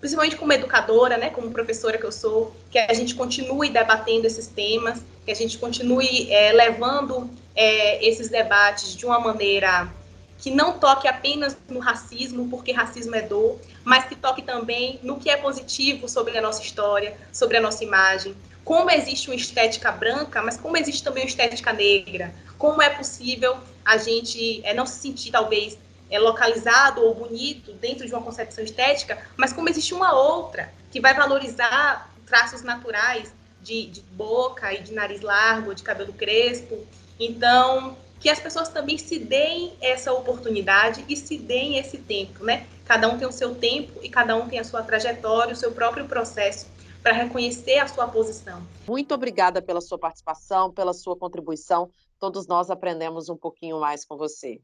principalmente 0.00 0.36
como 0.36 0.52
educadora, 0.52 1.18
né, 1.18 1.30
como 1.30 1.50
professora 1.50 1.98
que 1.98 2.04
eu 2.04 2.12
sou, 2.12 2.56
que 2.70 2.78
a 2.78 2.94
gente 2.94 3.14
continue 3.14 3.68
debatendo 3.68 4.26
esses 4.26 4.46
temas, 4.46 5.02
que 5.24 5.30
a 5.30 5.34
gente 5.34 5.58
continue 5.58 6.32
é, 6.32 6.52
levando 6.52 7.30
é, 7.54 8.06
esses 8.06 8.30
debates 8.30 8.96
de 8.96 9.04
uma 9.04 9.20
maneira 9.20 9.92
que 10.40 10.50
não 10.50 10.78
toque 10.78 11.06
apenas 11.06 11.56
no 11.68 11.78
racismo, 11.78 12.48
porque 12.48 12.72
racismo 12.72 13.14
é 13.14 13.22
dor, 13.22 13.58
mas 13.84 14.06
que 14.06 14.16
toque 14.16 14.42
também 14.42 14.98
no 15.02 15.18
que 15.18 15.28
é 15.28 15.36
positivo 15.36 16.08
sobre 16.08 16.36
a 16.36 16.40
nossa 16.40 16.62
história, 16.62 17.16
sobre 17.32 17.58
a 17.58 17.60
nossa 17.60 17.84
imagem, 17.84 18.34
como 18.64 18.90
existe 18.90 19.28
uma 19.28 19.36
estética 19.36 19.90
branca, 19.92 20.42
mas 20.42 20.56
como 20.56 20.76
existe 20.76 21.02
também 21.02 21.24
uma 21.24 21.28
estética 21.28 21.72
negra, 21.72 22.32
como 22.56 22.80
é 22.80 22.88
possível 22.88 23.58
a 23.84 23.96
gente 23.96 24.60
é, 24.64 24.72
não 24.72 24.86
se 24.86 25.00
sentir 25.00 25.30
talvez 25.30 25.78
é, 26.10 26.18
localizado 26.18 27.02
ou 27.02 27.14
bonito 27.14 27.72
dentro 27.74 28.06
de 28.06 28.12
uma 28.12 28.22
concepção 28.22 28.64
estética, 28.64 29.18
mas 29.36 29.52
como 29.52 29.68
existe 29.68 29.92
uma 29.94 30.12
outra 30.12 30.72
que 30.90 31.00
vai 31.00 31.14
valorizar 31.14 32.10
traços 32.26 32.62
naturais 32.62 33.32
de, 33.62 33.86
de 33.86 34.00
boca 34.00 34.72
e 34.72 34.82
de 34.82 34.92
nariz 34.92 35.20
largo, 35.20 35.74
de 35.74 35.82
cabelo 35.82 36.12
crespo. 36.12 36.86
Então, 37.18 37.96
que 38.20 38.28
as 38.28 38.38
pessoas 38.38 38.68
também 38.68 38.98
se 38.98 39.18
deem 39.18 39.72
essa 39.80 40.12
oportunidade 40.12 41.04
e 41.08 41.16
se 41.16 41.38
deem 41.38 41.78
esse 41.78 41.96
tempo, 41.96 42.44
né? 42.44 42.66
Cada 42.84 43.08
um 43.08 43.18
tem 43.18 43.26
o 43.26 43.32
seu 43.32 43.54
tempo 43.54 43.98
e 44.02 44.10
cada 44.10 44.36
um 44.36 44.46
tem 44.46 44.58
a 44.58 44.64
sua 44.64 44.82
trajetória, 44.82 45.54
o 45.54 45.56
seu 45.56 45.72
próprio 45.72 46.06
processo 46.06 46.68
para 47.02 47.14
reconhecer 47.14 47.78
a 47.78 47.88
sua 47.88 48.06
posição. 48.06 48.62
Muito 48.86 49.14
obrigada 49.14 49.62
pela 49.62 49.80
sua 49.80 49.98
participação, 49.98 50.70
pela 50.70 50.92
sua 50.92 51.16
contribuição. 51.16 51.90
Todos 52.18 52.46
nós 52.46 52.70
aprendemos 52.70 53.30
um 53.30 53.36
pouquinho 53.36 53.80
mais 53.80 54.04
com 54.04 54.18
você. 54.18 54.60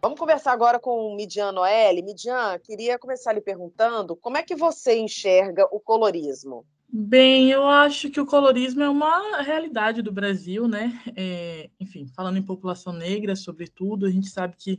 Vamos 0.00 0.18
conversar 0.18 0.52
agora 0.52 0.78
com 0.78 1.06
o 1.06 1.16
Midian 1.16 1.50
Noelle. 1.50 2.02
Midian, 2.02 2.58
queria 2.60 2.96
começar 2.96 3.32
lhe 3.32 3.40
perguntando 3.40 4.14
como 4.14 4.36
é 4.36 4.42
que 4.42 4.54
você 4.54 4.96
enxerga 4.96 5.66
o 5.72 5.80
colorismo? 5.80 6.64
Bem, 6.94 7.50
eu 7.50 7.66
acho 7.66 8.10
que 8.10 8.20
o 8.20 8.26
colorismo 8.26 8.82
é 8.82 8.88
uma 8.88 9.40
realidade 9.40 10.02
do 10.02 10.12
Brasil, 10.12 10.68
né? 10.68 11.02
É, 11.16 11.70
enfim, 11.80 12.06
falando 12.06 12.36
em 12.36 12.42
população 12.42 12.92
negra, 12.92 13.34
sobretudo, 13.34 14.04
a 14.04 14.10
gente 14.10 14.28
sabe 14.28 14.56
que 14.58 14.78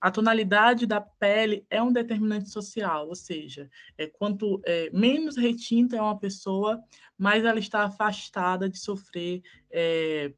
a 0.00 0.10
tonalidade 0.10 0.84
da 0.84 1.00
pele 1.00 1.64
é 1.70 1.80
um 1.80 1.92
determinante 1.92 2.50
social, 2.50 3.06
ou 3.06 3.14
seja, 3.14 3.70
é, 3.96 4.08
quanto 4.08 4.60
é, 4.66 4.90
menos 4.92 5.36
retinta 5.36 5.96
é 5.96 6.02
uma 6.02 6.18
pessoa, 6.18 6.82
mais 7.16 7.44
ela 7.44 7.60
está 7.60 7.84
afastada 7.84 8.68
de 8.68 8.76
sofrer 8.76 9.40
é, 9.70 10.32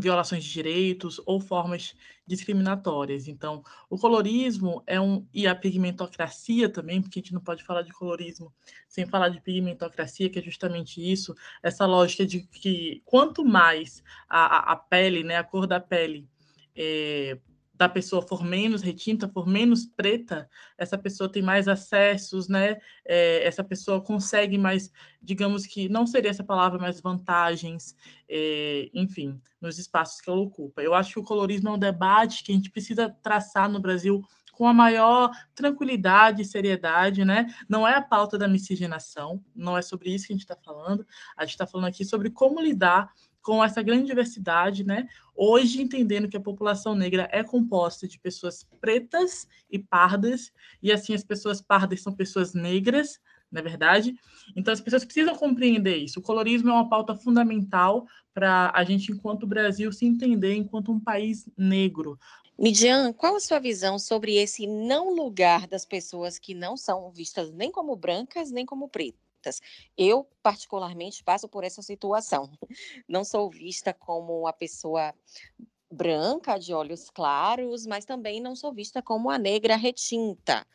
violações 0.00 0.42
de 0.42 0.52
direitos 0.52 1.20
ou 1.26 1.40
formas 1.40 1.94
discriminatórias. 2.26 3.28
Então, 3.28 3.62
o 3.88 3.98
colorismo 3.98 4.82
é 4.86 5.00
um 5.00 5.26
e 5.34 5.46
a 5.46 5.54
pigmentocracia 5.54 6.68
também, 6.68 7.02
porque 7.02 7.18
a 7.18 7.22
gente 7.22 7.34
não 7.34 7.40
pode 7.40 7.64
falar 7.64 7.82
de 7.82 7.92
colorismo 7.92 8.52
sem 8.88 9.04
falar 9.06 9.28
de 9.28 9.40
pigmentocracia, 9.40 10.30
que 10.30 10.38
é 10.38 10.42
justamente 10.42 11.00
isso, 11.00 11.34
essa 11.62 11.86
lógica 11.86 12.24
de 12.24 12.40
que 12.40 13.02
quanto 13.04 13.44
mais 13.44 14.02
a, 14.28 14.72
a, 14.72 14.76
pele, 14.76 15.24
né, 15.24 15.36
a 15.36 15.44
cor 15.44 15.66
da 15.66 15.80
pele 15.80 16.28
é, 16.74 17.38
da 17.80 17.88
pessoa 17.88 18.20
for 18.20 18.44
menos 18.44 18.82
retinta, 18.82 19.26
for 19.26 19.46
menos 19.46 19.86
preta, 19.86 20.50
essa 20.76 20.98
pessoa 20.98 21.32
tem 21.32 21.40
mais 21.40 21.66
acessos, 21.66 22.46
né? 22.46 22.76
É, 23.06 23.42
essa 23.42 23.64
pessoa 23.64 24.02
consegue 24.02 24.58
mais, 24.58 24.92
digamos 25.22 25.64
que 25.64 25.88
não 25.88 26.06
seria 26.06 26.30
essa 26.30 26.44
palavra, 26.44 26.78
mas 26.78 27.00
vantagens, 27.00 27.96
é, 28.28 28.90
enfim, 28.92 29.40
nos 29.58 29.78
espaços 29.78 30.20
que 30.20 30.28
ela 30.28 30.38
ocupa. 30.38 30.82
Eu 30.82 30.92
acho 30.92 31.14
que 31.14 31.20
o 31.20 31.24
colorismo 31.24 31.70
é 31.70 31.72
um 31.72 31.78
debate 31.78 32.44
que 32.44 32.52
a 32.52 32.54
gente 32.54 32.70
precisa 32.70 33.08
traçar 33.22 33.66
no 33.66 33.80
Brasil 33.80 34.22
com 34.52 34.66
a 34.66 34.74
maior 34.74 35.30
tranquilidade 35.54 36.42
e 36.42 36.44
seriedade, 36.44 37.24
né? 37.24 37.46
Não 37.66 37.88
é 37.88 37.94
a 37.94 38.02
pauta 38.02 38.36
da 38.36 38.46
miscigenação, 38.46 39.42
não 39.56 39.78
é 39.78 39.80
sobre 39.80 40.14
isso 40.14 40.26
que 40.26 40.34
a 40.34 40.36
gente 40.36 40.42
está 40.42 40.54
falando. 40.54 41.06
A 41.34 41.46
gente 41.46 41.54
está 41.54 41.66
falando 41.66 41.86
aqui 41.86 42.04
sobre 42.04 42.28
como 42.28 42.60
lidar 42.60 43.10
com 43.42 43.62
essa 43.64 43.82
grande 43.82 44.06
diversidade, 44.06 44.84
né? 44.84 45.08
Hoje, 45.34 45.80
entendendo 45.82 46.28
que 46.28 46.36
a 46.36 46.40
população 46.40 46.94
negra 46.94 47.28
é 47.32 47.42
composta 47.42 48.06
de 48.06 48.18
pessoas 48.18 48.66
pretas 48.80 49.48
e 49.70 49.78
pardas, 49.78 50.52
e 50.82 50.92
assim 50.92 51.14
as 51.14 51.24
pessoas 51.24 51.60
pardas 51.60 52.02
são 52.02 52.12
pessoas 52.12 52.52
negras, 52.54 53.18
na 53.50 53.60
é 53.60 53.62
verdade. 53.62 54.14
Então, 54.54 54.72
as 54.72 54.80
pessoas 54.80 55.04
precisam 55.04 55.34
compreender 55.34 55.96
isso. 55.96 56.20
O 56.20 56.22
colorismo 56.22 56.70
é 56.70 56.72
uma 56.72 56.88
pauta 56.88 57.16
fundamental 57.16 58.06
para 58.32 58.70
a 58.74 58.84
gente, 58.84 59.10
enquanto 59.10 59.46
Brasil, 59.46 59.92
se 59.92 60.06
entender 60.06 60.54
enquanto 60.54 60.92
um 60.92 61.00
país 61.00 61.48
negro. 61.56 62.18
Midian, 62.58 63.12
qual 63.12 63.36
a 63.36 63.40
sua 63.40 63.58
visão 63.58 63.98
sobre 63.98 64.36
esse 64.36 64.66
não 64.66 65.14
lugar 65.14 65.66
das 65.66 65.84
pessoas 65.86 66.38
que 66.38 66.54
não 66.54 66.76
são 66.76 67.10
vistas 67.10 67.50
nem 67.50 67.72
como 67.72 67.96
brancas 67.96 68.50
nem 68.50 68.66
como 68.66 68.88
pretas? 68.88 69.29
Eu, 69.96 70.28
particularmente, 70.42 71.24
passo 71.24 71.48
por 71.48 71.64
essa 71.64 71.82
situação. 71.82 72.50
Não 73.08 73.24
sou 73.24 73.50
vista 73.50 73.94
como 73.94 74.46
a 74.46 74.52
pessoa 74.52 75.14
branca, 75.90 76.58
de 76.58 76.72
olhos 76.72 77.10
claros, 77.10 77.86
mas 77.86 78.04
também 78.04 78.40
não 78.40 78.54
sou 78.54 78.72
vista 78.72 79.02
como 79.02 79.28
a 79.28 79.38
negra 79.38 79.76
retinta. 79.76 80.66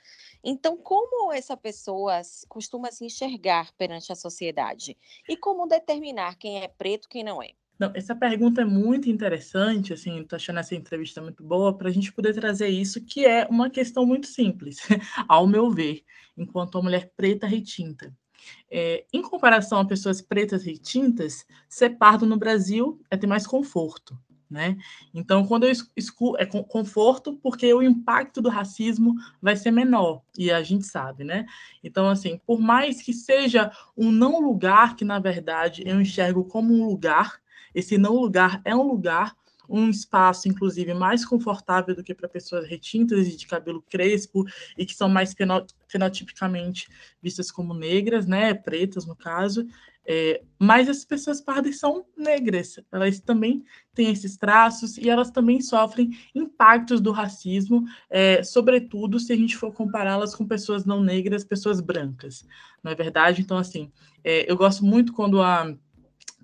Então, 0.43 0.77
como 0.77 1.31
essa 1.31 1.55
pessoa 1.55 2.22
costuma 2.48 2.91
se 2.91 3.05
enxergar 3.05 3.74
perante 3.77 4.12
a 4.12 4.15
sociedade? 4.15 4.98
E 5.27 5.38
como 5.38 5.67
determinar 5.67 6.38
quem 6.38 6.62
é 6.62 6.67
preto 6.67 7.05
e 7.05 7.10
quem 7.10 7.24
não 7.24 7.41
é? 7.41 7.51
Não, 7.77 7.91
essa 7.93 8.15
pergunta 8.15 8.62
é 8.62 8.65
muito 8.65 9.10
interessante, 9.10 9.91
assim, 9.91 10.22
estou 10.22 10.38
achando 10.38 10.60
essa 10.60 10.75
entrevista 10.75 11.22
muito 11.22 11.43
boa 11.43 11.77
para 11.77 11.89
a 11.89 11.91
gente 11.91 12.13
poder 12.13 12.34
trazer 12.34 12.69
isso, 12.69 13.03
que 13.03 13.25
é 13.25 13.45
uma 13.48 13.69
questão 13.69 14.05
muito 14.05 14.27
simples, 14.27 14.77
ao 15.27 15.45
meu 15.45 15.69
ver, 15.69 16.03
enquanto 16.38 16.75
uma 16.75 16.84
mulher 16.84 17.12
preta 17.17 17.45
retinta. 17.45 18.15
É, 18.69 19.05
em 19.13 19.21
comparação 19.21 19.79
a 19.79 19.85
pessoas 19.85 20.21
pretas 20.21 20.63
retintas, 20.63 21.45
ser 21.67 21.91
pardo 21.91 22.25
no 22.25 22.37
Brasil 22.37 22.99
é 23.09 23.17
ter 23.17 23.27
mais 23.27 23.45
conforto. 23.45 24.17
né? 24.49 24.77
Então, 25.13 25.45
quando 25.45 25.63
eu 25.65 25.71
escuto, 25.95 26.37
é 26.37 26.45
conforto, 26.45 27.37
porque 27.41 27.73
o 27.73 27.81
impacto 27.81 28.41
do 28.41 28.49
racismo 28.49 29.15
vai 29.41 29.55
ser 29.55 29.71
menor, 29.71 30.21
e 30.37 30.51
a 30.51 30.61
gente 30.61 30.85
sabe, 30.85 31.23
né? 31.23 31.45
Então, 31.83 32.07
assim, 32.07 32.39
por 32.45 32.59
mais 32.59 33.01
que 33.01 33.11
seja 33.13 33.71
um 33.97 34.11
não 34.11 34.39
lugar, 34.39 34.95
que 34.95 35.03
na 35.03 35.19
verdade 35.19 35.83
eu 35.85 35.99
enxergo 35.99 36.45
como 36.45 36.73
um 36.73 36.85
lugar, 36.85 37.39
esse 37.73 37.97
não 37.97 38.13
lugar 38.15 38.61
é 38.63 38.75
um 38.75 38.83
lugar, 38.83 39.35
um 39.69 39.89
espaço, 39.89 40.48
inclusive, 40.48 40.93
mais 40.93 41.25
confortável 41.25 41.95
do 41.95 42.03
que 42.03 42.13
para 42.13 42.29
pessoas 42.29 42.67
retintas 42.67 43.27
e 43.27 43.36
de 43.36 43.48
cabelo 43.48 43.81
crespo 43.81 44.45
e 44.77 44.86
que 44.86 44.93
são 44.93 45.10
mais 45.10 45.36
fenotipicamente 45.88 46.88
vistas 47.22 47.51
como 47.51 47.74
negras, 47.74 48.25
né, 48.25 48.53
pretas 48.53 49.05
no 49.05 49.15
caso, 49.15 49.67
é, 50.07 50.43
mas 50.60 50.88
as 50.88 51.03
pessoas 51.03 51.41
pardas 51.41 51.79
são 51.79 52.05
negras, 52.15 52.79
elas 52.91 53.19
também 53.19 53.63
têm 53.93 54.12
esses 54.12 54.38
traços 54.38 54.98
e 54.98 55.10
elas 55.10 55.31
também 55.31 55.60
sofrem 55.60 56.12
impactos 56.36 57.01
do 57.01 57.12
racismo, 57.12 57.84
é, 58.07 58.43
sobretudo 58.43 59.19
se 59.19 59.34
a 59.34 59.36
gente 59.36 59.57
for 59.57 59.74
compará-las 59.74 60.36
com 60.36 60.45
pessoas 60.45 60.86
não 60.86 61.01
negras, 61.01 61.43
pessoas 61.43 61.81
brancas, 61.81 62.45
não 62.84 62.91
é 62.91 62.95
verdade? 62.95 63.41
Então, 63.41 63.57
assim, 63.57 63.91
é, 64.24 64.50
eu 64.50 64.55
gosto 64.55 64.86
muito 64.86 65.12
quando 65.12 65.41
a 65.41 65.75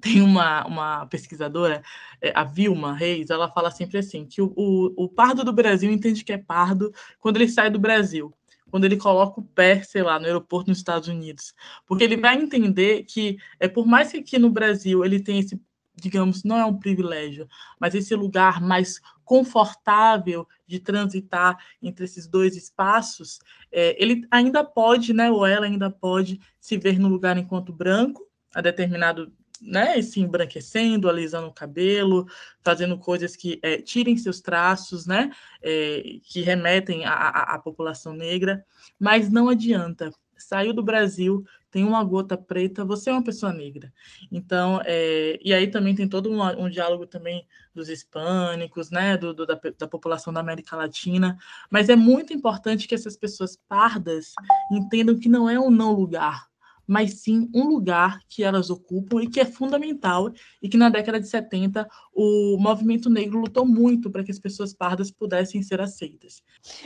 tem 0.01 0.21
uma, 0.21 0.65
uma 0.65 1.05
pesquisadora, 1.07 1.83
é, 2.21 2.31
a 2.35 2.43
Vilma 2.43 2.93
Reis, 2.93 3.29
ela 3.29 3.49
fala 3.51 3.71
sempre 3.71 3.99
assim, 3.99 4.25
que 4.25 4.41
o, 4.41 4.51
o, 4.55 5.05
o 5.05 5.09
pardo 5.09 5.43
do 5.43 5.53
Brasil 5.53 5.91
entende 5.91 6.23
que 6.23 6.33
é 6.33 6.37
pardo 6.37 6.91
quando 7.19 7.37
ele 7.37 7.47
sai 7.47 7.69
do 7.69 7.79
Brasil 7.79 8.33
quando 8.71 8.85
ele 8.85 8.95
coloca 8.95 9.41
o 9.41 9.43
pé, 9.43 9.83
sei 9.83 10.01
lá, 10.01 10.17
no 10.17 10.25
aeroporto 10.25 10.69
nos 10.69 10.77
Estados 10.77 11.09
Unidos. 11.09 11.53
Porque 11.85 12.05
ele 12.05 12.15
vai 12.15 12.37
entender 12.37 13.03
que, 13.03 13.37
é 13.59 13.67
por 13.67 13.85
mais 13.85 14.11
que 14.11 14.19
aqui 14.19 14.39
no 14.39 14.49
Brasil 14.49 15.03
ele 15.03 15.19
tenha 15.19 15.41
esse, 15.41 15.61
digamos, 15.93 16.43
não 16.45 16.57
é 16.57 16.65
um 16.65 16.79
privilégio, 16.79 17.47
mas 17.77 17.93
esse 17.93 18.15
lugar 18.15 18.61
mais 18.61 19.01
confortável 19.25 20.47
de 20.65 20.79
transitar 20.79 21.57
entre 21.81 22.05
esses 22.05 22.27
dois 22.27 22.55
espaços, 22.55 23.39
é, 23.71 24.01
ele 24.01 24.25
ainda 24.31 24.63
pode, 24.63 25.13
né, 25.13 25.29
ou 25.29 25.45
ela 25.45 25.65
ainda 25.65 25.89
pode 25.91 26.39
se 26.59 26.77
ver 26.77 26.97
no 26.97 27.09
lugar 27.09 27.37
enquanto 27.37 27.73
branco, 27.73 28.25
a 28.53 28.61
determinado 28.61 29.31
né, 29.61 30.01
se 30.01 30.19
embranquecendo, 30.19 31.07
alisando 31.07 31.47
o 31.47 31.53
cabelo, 31.53 32.25
fazendo 32.63 32.97
coisas 32.97 33.35
que 33.35 33.59
é, 33.61 33.77
tirem 33.81 34.17
seus 34.17 34.41
traços, 34.41 35.05
né, 35.05 35.31
é, 35.61 36.17
que 36.23 36.41
remetem 36.41 37.05
à, 37.05 37.59
população 37.63 38.13
negra, 38.13 38.65
mas 38.99 39.29
não 39.29 39.47
adianta. 39.47 40.11
Saiu 40.37 40.73
do 40.73 40.81
Brasil, 40.81 41.45
tem 41.69 41.83
uma 41.83 42.03
gota 42.03 42.35
preta, 42.35 42.83
você 42.83 43.11
é 43.11 43.13
uma 43.13 43.23
pessoa 43.23 43.53
negra. 43.53 43.93
Então, 44.31 44.81
é, 44.83 45.39
e 45.41 45.53
aí 45.53 45.67
também 45.67 45.93
tem 45.93 46.07
todo 46.07 46.31
um, 46.31 46.41
um 46.41 46.67
diálogo 46.67 47.05
também 47.05 47.47
dos 47.75 47.87
hispânicos, 47.87 48.89
né, 48.89 49.15
do, 49.17 49.33
do 49.33 49.45
da, 49.45 49.59
da, 49.77 49.87
população 49.87 50.33
da 50.33 50.39
América 50.39 50.75
Latina, 50.75 51.37
mas 51.69 51.89
é 51.89 51.95
muito 51.95 52.33
importante 52.33 52.87
que 52.87 52.95
essas 52.95 53.15
pessoas 53.15 53.55
pardas 53.69 54.33
entendam 54.71 55.17
que 55.17 55.29
não 55.29 55.47
é 55.47 55.59
um 55.59 55.69
não 55.69 55.93
lugar, 55.93 56.50
mas 56.87 57.21
sim 57.21 57.49
um 57.53 57.67
lugar 57.67 58.19
que 58.27 58.43
elas 58.43 58.69
ocupam 58.69 59.21
e 59.21 59.29
que 59.29 59.39
é 59.39 59.45
fundamental 59.45 60.31
e 60.61 60.69
que 60.69 60.77
na 60.77 60.89
década 60.89 61.19
de 61.19 61.27
70 61.27 61.87
o 62.13 62.57
movimento 62.59 63.09
negro 63.09 63.39
lutou 63.39 63.65
muito 63.65 64.09
para 64.09 64.23
que 64.23 64.31
as 64.31 64.39
pessoas 64.39 64.73
pardas 64.73 65.11
pudessem 65.11 65.61
ser 65.63 65.81
aceitas. 65.81 66.43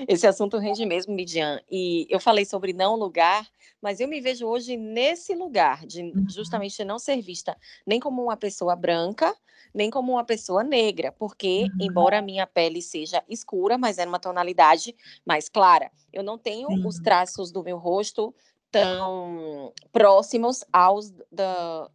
Esse 0.08 0.28
assunto 0.28 0.58
rende 0.58 0.86
mesmo, 0.86 1.14
Midian, 1.14 1.60
e 1.70 2.08
eu 2.10 2.20
falei 2.20 2.46
sobre 2.46 2.74
não 2.74 2.96
lugar, 2.96 3.48
mas 3.82 4.00
eu 4.00 4.08
me 4.08 4.22
vejo 4.22 4.46
hoje 4.46 4.78
nesse 4.78 5.36
lugar 5.36 5.86
de 5.86 6.02
uhum. 6.02 6.25
justamente 6.30 6.84
não 6.84 7.00
ser 7.00 7.22
vista 7.22 7.58
nem 7.86 8.00
como 8.00 8.24
uma 8.24 8.38
pessoa 8.38 8.75
branca, 8.75 9.36
nem 9.74 9.90
como 9.90 10.14
uma 10.14 10.24
pessoa 10.24 10.64
negra, 10.64 11.12
porque 11.12 11.64
uhum. 11.64 11.86
embora 11.86 12.20
a 12.20 12.22
minha 12.22 12.48
pele 12.48 12.82
seja 12.82 13.24
escura, 13.28 13.78
mas 13.78 13.98
é 13.98 14.06
numa 14.06 14.20
tonalidade 14.20 14.96
mais 15.25 15.50
clara, 15.50 15.92
eu 16.14 16.24
não 16.24 16.38
tenho 16.38 16.70
os 16.88 16.98
traços 17.00 17.52
do 17.52 17.62
meu 17.64 17.78
rosto 17.78 18.34
tão 18.82 19.74
próximos 19.91 20.63
aos 20.72 21.12
da, 21.32 21.89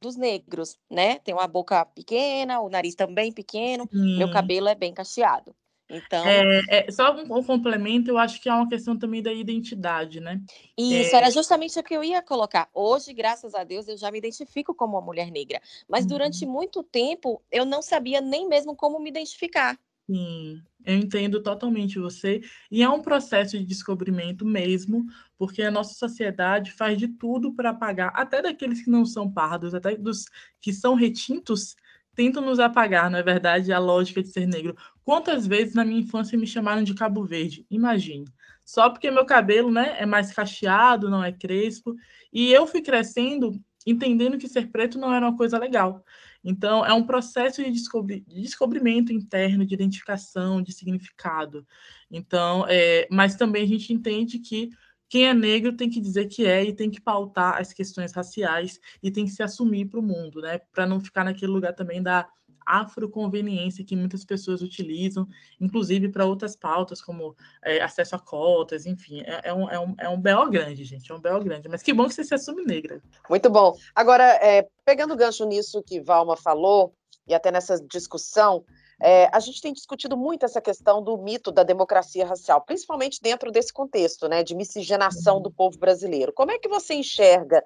dos 0.00 0.16
negros, 0.16 0.78
né? 0.90 1.18
Tem 1.20 1.34
uma 1.34 1.46
boca 1.46 1.84
pequena, 1.84 2.60
o 2.60 2.68
nariz 2.68 2.94
também 2.94 3.32
pequeno, 3.32 3.88
Sim. 3.92 4.18
meu 4.18 4.30
cabelo 4.30 4.68
é 4.68 4.74
bem 4.74 4.92
cacheado. 4.92 5.54
Então, 5.88 6.26
é, 6.26 6.62
é, 6.68 6.90
só 6.90 7.14
um, 7.14 7.38
um, 7.38 7.42
complemento, 7.42 8.10
eu 8.10 8.16
acho 8.16 8.40
que 8.40 8.48
é 8.48 8.54
uma 8.54 8.68
questão 8.68 8.98
também 8.98 9.22
da 9.22 9.32
identidade, 9.32 10.18
né? 10.18 10.40
Isso, 10.78 11.14
é... 11.14 11.18
era 11.18 11.30
justamente 11.30 11.78
o 11.78 11.82
que 11.82 11.94
eu 11.94 12.02
ia 12.02 12.22
colocar. 12.22 12.68
Hoje, 12.72 13.12
graças 13.12 13.54
a 13.54 13.64
Deus, 13.64 13.86
eu 13.86 13.96
já 13.96 14.10
me 14.10 14.18
identifico 14.18 14.74
como 14.74 14.96
uma 14.96 15.04
mulher 15.04 15.30
negra. 15.30 15.60
Mas 15.86 16.04
uhum. 16.04 16.08
durante 16.08 16.46
muito 16.46 16.82
tempo, 16.82 17.42
eu 17.52 17.66
não 17.66 17.82
sabia 17.82 18.20
nem 18.20 18.48
mesmo 18.48 18.74
como 18.74 18.98
me 18.98 19.10
identificar. 19.10 19.78
Sim, 20.10 20.60
eu 20.84 20.96
entendo 20.96 21.42
totalmente 21.42 21.98
você. 21.98 22.40
E 22.70 22.82
é 22.82 22.88
um 22.88 23.00
processo 23.00 23.58
de 23.58 23.64
descobrimento 23.64 24.44
mesmo, 24.44 25.06
porque 25.38 25.62
a 25.62 25.70
nossa 25.70 25.94
sociedade 25.94 26.72
faz 26.72 26.98
de 26.98 27.08
tudo 27.08 27.54
para 27.54 27.70
apagar, 27.70 28.12
até 28.14 28.42
daqueles 28.42 28.82
que 28.82 28.90
não 28.90 29.04
são 29.04 29.30
pardos, 29.30 29.74
até 29.74 29.96
dos 29.96 30.26
que 30.60 30.72
são 30.72 30.94
retintos, 30.94 31.74
tentam 32.14 32.44
nos 32.44 32.60
apagar, 32.60 33.10
não 33.10 33.18
é 33.18 33.22
verdade? 33.22 33.72
A 33.72 33.78
lógica 33.78 34.22
de 34.22 34.28
ser 34.28 34.46
negro. 34.46 34.76
Quantas 35.04 35.46
vezes 35.46 35.74
na 35.74 35.84
minha 35.84 36.00
infância 36.00 36.38
me 36.38 36.46
chamaram 36.46 36.82
de 36.82 36.94
Cabo 36.94 37.24
Verde? 37.24 37.66
Imagine. 37.70 38.26
Só 38.64 38.88
porque 38.88 39.10
meu 39.10 39.26
cabelo 39.26 39.70
né, 39.70 39.96
é 39.98 40.06
mais 40.06 40.32
cacheado, 40.32 41.10
não 41.10 41.22
é 41.22 41.32
crespo. 41.32 41.94
E 42.32 42.52
eu 42.52 42.66
fui 42.66 42.80
crescendo 42.80 43.60
entendendo 43.86 44.38
que 44.38 44.48
ser 44.48 44.70
preto 44.70 44.98
não 44.98 45.12
era 45.12 45.26
uma 45.26 45.36
coisa 45.36 45.58
legal. 45.58 46.04
Então, 46.44 46.84
é 46.84 46.92
um 46.92 47.04
processo 47.04 47.62
de, 47.64 47.70
descobri 47.70 48.20
de 48.28 48.42
descobrimento 48.42 49.12
interno, 49.12 49.64
de 49.64 49.74
identificação, 49.74 50.60
de 50.60 50.72
significado. 50.72 51.66
Então, 52.10 52.66
é, 52.68 53.08
mas 53.10 53.34
também 53.34 53.62
a 53.64 53.66
gente 53.66 53.92
entende 53.92 54.38
que 54.38 54.70
quem 55.08 55.28
é 55.28 55.34
negro 55.34 55.76
tem 55.76 55.88
que 55.88 56.00
dizer 56.00 56.26
que 56.26 56.44
é 56.44 56.64
e 56.64 56.72
tem 56.74 56.90
que 56.90 57.00
pautar 57.00 57.60
as 57.60 57.72
questões 57.72 58.12
raciais 58.12 58.80
e 59.02 59.10
tem 59.10 59.24
que 59.24 59.30
se 59.30 59.42
assumir 59.42 59.86
para 59.86 60.00
o 60.00 60.02
mundo, 60.02 60.40
né? 60.40 60.58
Para 60.72 60.86
não 60.86 61.00
ficar 61.00 61.24
naquele 61.24 61.52
lugar 61.52 61.72
também 61.72 62.02
da 62.02 62.28
afroconveniência 62.66 63.84
que 63.84 63.96
muitas 63.96 64.24
pessoas 64.24 64.62
utilizam, 64.62 65.26
inclusive 65.60 66.08
para 66.08 66.26
outras 66.26 66.56
pautas, 66.56 67.00
como 67.00 67.34
é, 67.62 67.82
acesso 67.82 68.16
a 68.16 68.18
cotas, 68.18 68.86
enfim. 68.86 69.20
É, 69.22 69.48
é, 69.48 69.54
um, 69.54 69.70
é, 69.70 69.78
um, 69.78 69.94
é 69.98 70.08
um 70.08 70.20
BO 70.20 70.50
grande, 70.50 70.84
gente, 70.84 71.10
é 71.10 71.14
um 71.14 71.20
BO 71.20 71.44
grande. 71.44 71.68
Mas 71.68 71.82
que 71.82 71.92
bom 71.92 72.06
que 72.06 72.14
você 72.14 72.24
se 72.24 72.34
assume 72.34 72.64
negra. 72.64 73.02
Muito 73.28 73.50
bom. 73.50 73.74
Agora, 73.94 74.24
é, 74.24 74.68
pegando 74.84 75.16
gancho 75.16 75.44
nisso 75.46 75.82
que 75.82 76.00
Valma 76.00 76.36
falou, 76.36 76.94
e 77.26 77.34
até 77.34 77.50
nessa 77.50 77.80
discussão, 77.80 78.64
é, 79.00 79.28
a 79.32 79.40
gente 79.40 79.60
tem 79.60 79.72
discutido 79.72 80.16
muito 80.16 80.44
essa 80.44 80.60
questão 80.60 81.02
do 81.02 81.16
mito 81.18 81.50
da 81.50 81.62
democracia 81.62 82.26
racial, 82.26 82.60
principalmente 82.62 83.20
dentro 83.20 83.50
desse 83.50 83.72
contexto, 83.72 84.28
né, 84.28 84.42
de 84.42 84.54
miscigenação 84.54 85.40
do 85.40 85.50
povo 85.50 85.78
brasileiro. 85.78 86.32
Como 86.32 86.52
é 86.52 86.58
que 86.58 86.68
você 86.68 86.94
enxerga 86.94 87.62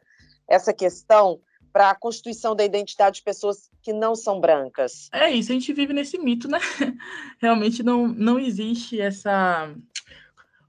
essa 0.48 0.72
questão 0.72 1.40
para 1.72 1.90
a 1.90 1.94
constituição 1.94 2.54
da 2.54 2.64
identidade 2.64 3.16
de 3.16 3.22
pessoas 3.22 3.70
que 3.83 3.92
não 3.92 4.14
são 4.14 4.40
brancas. 4.40 5.09
É 5.12 5.31
isso, 5.31 5.52
a 5.52 5.54
gente 5.54 5.72
vive 5.72 5.92
nesse 5.92 6.18
mito, 6.18 6.48
né? 6.48 6.59
Realmente 7.40 7.83
não, 7.83 8.09
não 8.09 8.38
existe 8.38 9.00
essa 9.00 9.72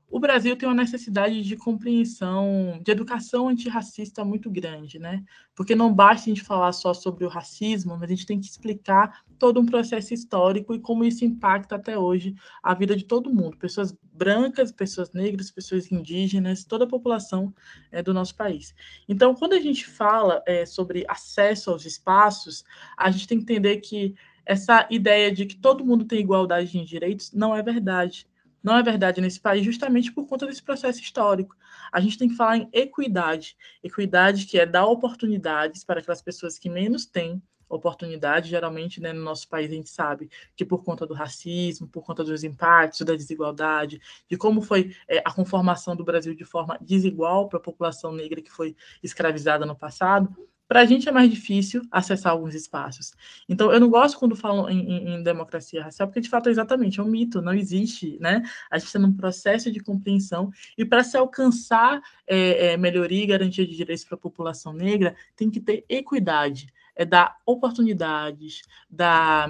o 0.09 0.19
Brasil 0.19 0.55
tem 0.55 0.67
uma 0.67 0.75
necessidade 0.75 1.43
de 1.43 1.55
compreensão, 1.55 2.79
de 2.83 2.91
educação 2.91 3.47
antirracista 3.47 4.25
muito 4.25 4.49
grande, 4.49 4.97
né? 4.97 5.23
Porque 5.55 5.75
não 5.75 5.93
basta 5.93 6.23
a 6.23 6.33
gente 6.33 6.43
falar 6.43 6.71
só 6.71 6.93
sobre 6.93 7.25
o 7.25 7.29
racismo, 7.29 7.95
mas 7.95 8.09
a 8.09 8.15
gente 8.15 8.25
tem 8.25 8.39
que 8.39 8.47
explicar 8.47 9.23
todo 9.37 9.59
um 9.59 9.65
processo 9.65 10.13
histórico 10.13 10.73
e 10.73 10.79
como 10.79 11.03
isso 11.03 11.23
impacta 11.23 11.75
até 11.75 11.97
hoje 11.97 12.33
a 12.63 12.73
vida 12.73 12.95
de 12.95 13.05
todo 13.05 13.33
mundo, 13.33 13.57
pessoas 13.57 13.95
brancas, 14.11 14.71
pessoas 14.71 15.13
negras, 15.13 15.51
pessoas 15.51 15.91
indígenas, 15.91 16.65
toda 16.65 16.85
a 16.85 16.87
população 16.87 17.53
é, 17.91 18.01
do 18.01 18.13
nosso 18.13 18.35
país. 18.35 18.73
Então, 19.07 19.35
quando 19.35 19.53
a 19.53 19.59
gente 19.59 19.85
fala 19.85 20.41
é, 20.47 20.65
sobre 20.65 21.05
acesso 21.07 21.69
aos 21.69 21.85
espaços, 21.85 22.65
a 22.97 23.11
gente 23.11 23.27
tem 23.27 23.37
que 23.37 23.43
entender 23.43 23.77
que 23.77 24.15
essa 24.43 24.87
ideia 24.89 25.31
de 25.31 25.45
que 25.45 25.55
todo 25.55 25.85
mundo 25.85 26.05
tem 26.05 26.19
igualdade 26.19 26.71
de 26.71 26.83
direitos 26.83 27.31
não 27.31 27.55
é 27.55 27.61
verdade 27.61 28.27
não 28.63 28.77
é 28.77 28.83
verdade 28.83 29.21
nesse 29.21 29.39
país 29.39 29.63
justamente 29.63 30.11
por 30.11 30.27
conta 30.27 30.45
desse 30.45 30.63
processo 30.63 31.01
histórico. 31.01 31.55
A 31.91 31.99
gente 31.99 32.17
tem 32.17 32.29
que 32.29 32.35
falar 32.35 32.57
em 32.57 32.69
equidade. 32.73 33.55
Equidade 33.83 34.45
que 34.45 34.59
é 34.59 34.65
dar 34.65 34.85
oportunidades 34.85 35.83
para 35.83 35.99
aquelas 35.99 36.21
pessoas 36.21 36.59
que 36.59 36.69
menos 36.69 37.05
têm 37.05 37.41
oportunidade. 37.69 38.49
Geralmente, 38.49 38.99
né, 38.99 39.13
no 39.13 39.21
nosso 39.21 39.47
país, 39.47 39.71
a 39.71 39.75
gente 39.75 39.89
sabe 39.89 40.29
que 40.55 40.65
por 40.65 40.83
conta 40.83 41.05
do 41.05 41.13
racismo, 41.13 41.87
por 41.87 42.03
conta 42.03 42.23
dos 42.23 42.43
impactos, 42.43 43.01
da 43.01 43.15
desigualdade, 43.15 44.01
de 44.27 44.37
como 44.37 44.61
foi 44.61 44.95
é, 45.07 45.19
a 45.19 45.31
conformação 45.31 45.95
do 45.95 46.03
Brasil 46.03 46.33
de 46.33 46.43
forma 46.43 46.77
desigual 46.81 47.47
para 47.47 47.59
a 47.59 47.61
população 47.61 48.11
negra 48.11 48.41
que 48.41 48.51
foi 48.51 48.75
escravizada 49.03 49.65
no 49.65 49.75
passado, 49.75 50.35
para 50.69 50.82
a 50.82 50.86
gente 50.86 51.10
é 51.10 51.12
mais 51.12 51.27
difícil 51.32 51.82
acessar 51.89 52.32
alguns 52.32 52.53
espaços. 52.53 53.12
Então, 53.49 53.73
eu 53.73 53.79
não 53.79 53.89
gosto 53.89 54.19
quando 54.19 54.36
falam 54.36 54.69
em, 54.69 54.79
em, 54.79 55.15
em, 55.15 55.23
democracia 55.23 55.84
racial, 55.84 56.08
porque 56.08 56.21
de 56.21 56.29
fato 56.29 56.47
é 56.47 56.51
exatamente 56.51 56.99
é 56.99 57.03
um 57.03 57.08
mito, 57.08 57.41
não 57.41 57.53
existe, 57.53 58.19
né? 58.21 58.43
A 58.69 58.77
gente 58.77 58.86
está 58.86 58.99
num 58.99 59.12
processo 59.12 59.71
de 59.71 59.79
compreensão 59.79 60.51
e 60.77 60.86
para 60.86 61.03
se 61.03 61.17
alcançar 61.17 61.99
é, 62.27 62.73
é, 62.73 62.77
melhoria 62.77 63.23
e 63.23 63.25
garantia 63.25 63.65
de 63.65 63.75
direitos 63.75 64.05
para 64.05 64.13
a 64.13 64.19
população 64.19 64.71
negra, 64.71 65.15
tem 65.36 65.49
que 65.49 65.60
ter 65.60 65.84
equidade. 65.89 66.67
É 66.99 67.05
dar 67.05 67.38
oportunidades, 67.45 68.62
dar. 68.89 69.49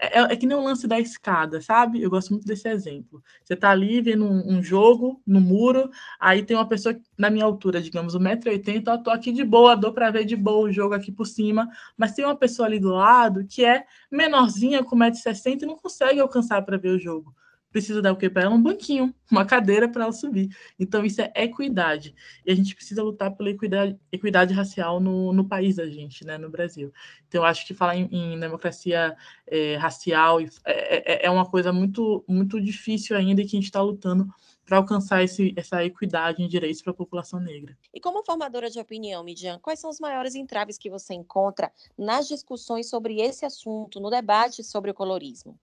É, 0.00 0.18
é, 0.18 0.22
é, 0.32 0.36
que 0.36 0.44
nem 0.46 0.56
o 0.56 0.64
lance 0.64 0.88
da 0.88 0.98
escada, 0.98 1.60
sabe? 1.60 2.02
Eu 2.02 2.10
gosto 2.10 2.30
muito 2.30 2.44
desse 2.44 2.68
exemplo. 2.68 3.22
Você 3.44 3.54
está 3.54 3.70
ali 3.70 4.00
vendo 4.02 4.24
um, 4.24 4.56
um, 4.56 4.62
jogo 4.62 5.22
no 5.24 5.40
muro, 5.40 5.90
aí 6.18 6.42
tem 6.42 6.56
uma 6.56 6.66
pessoa 6.66 6.98
na 7.16 7.30
minha 7.30 7.44
altura, 7.44 7.80
digamos, 7.80 8.16
1,80m, 8.16 8.82
eu 8.84 8.98
tô 8.98 9.10
aqui 9.10 9.30
de 9.30 9.44
boa, 9.44 9.76
dou 9.76 9.92
para 9.92 10.10
ver 10.10 10.24
de 10.24 10.34
boa 10.34 10.68
o 10.68 10.72
jogo 10.72 10.92
aqui 10.92 11.12
por 11.12 11.26
cima, 11.26 11.68
mas 11.96 12.14
tem 12.14 12.24
uma 12.24 12.36
pessoa 12.36 12.66
ali 12.66 12.80
do 12.80 12.92
lado 12.92 13.46
que 13.46 13.64
é 13.64 13.86
menorzinha, 14.10 14.82
com 14.82 14.96
1,60m 14.96 15.62
e 15.62 15.66
não 15.66 15.76
consegue 15.76 16.18
alcançar 16.18 16.62
para 16.62 16.76
ver 16.76 16.90
o 16.90 16.98
jogo 16.98 17.32
precisa 17.70 18.00
dar 18.00 18.12
o 18.12 18.16
que 18.16 18.30
para 18.30 18.42
ela? 18.42 18.54
Um 18.54 18.62
banquinho, 18.62 19.14
uma 19.30 19.44
cadeira 19.44 19.88
para 19.88 20.04
ela 20.04 20.12
subir. 20.12 20.48
Então, 20.78 21.04
isso 21.04 21.20
é 21.20 21.32
equidade. 21.36 22.14
E 22.44 22.50
a 22.50 22.54
gente 22.54 22.74
precisa 22.74 23.02
lutar 23.02 23.34
pela 23.36 23.50
equidade, 23.50 23.98
equidade 24.10 24.54
racial 24.54 25.00
no, 25.00 25.32
no 25.32 25.46
país 25.46 25.76
da 25.76 25.86
gente, 25.86 26.24
né, 26.24 26.38
no 26.38 26.50
Brasil. 26.50 26.92
Então, 27.26 27.42
eu 27.42 27.44
acho 27.44 27.66
que 27.66 27.74
falar 27.74 27.96
em, 27.96 28.08
em 28.10 28.40
democracia 28.40 29.16
é, 29.46 29.76
racial 29.76 30.40
é, 30.40 30.46
é, 30.64 31.26
é, 31.26 31.30
uma 31.30 31.46
coisa 31.46 31.72
muito, 31.72 32.24
muito 32.26 32.60
difícil 32.60 33.16
ainda 33.16 33.42
e 33.42 33.44
que 33.44 33.56
a 33.56 33.60
gente 33.60 33.64
está 33.64 33.82
lutando 33.82 34.28
para 34.64 34.76
alcançar 34.76 35.22
esse, 35.22 35.54
essa 35.56 35.82
equidade 35.82 36.42
em 36.42 36.48
direitos 36.48 36.82
para 36.82 36.90
a 36.90 36.96
população 36.96 37.40
negra. 37.40 37.76
E 37.92 38.00
como 38.00 38.22
formadora 38.22 38.68
de 38.68 38.78
opinião, 38.78 39.24
Midian, 39.24 39.58
quais 39.60 39.80
são 39.80 39.88
os 39.88 39.98
maiores 39.98 40.34
entraves 40.34 40.76
que 40.76 40.90
você 40.90 41.14
encontra 41.14 41.72
nas 41.96 42.28
discussões 42.28 42.88
sobre 42.88 43.20
esse 43.22 43.46
assunto, 43.46 43.98
no 43.98 44.10
debate 44.10 44.62
sobre 44.62 44.90
o 44.90 44.94
colorismo? 44.94 45.58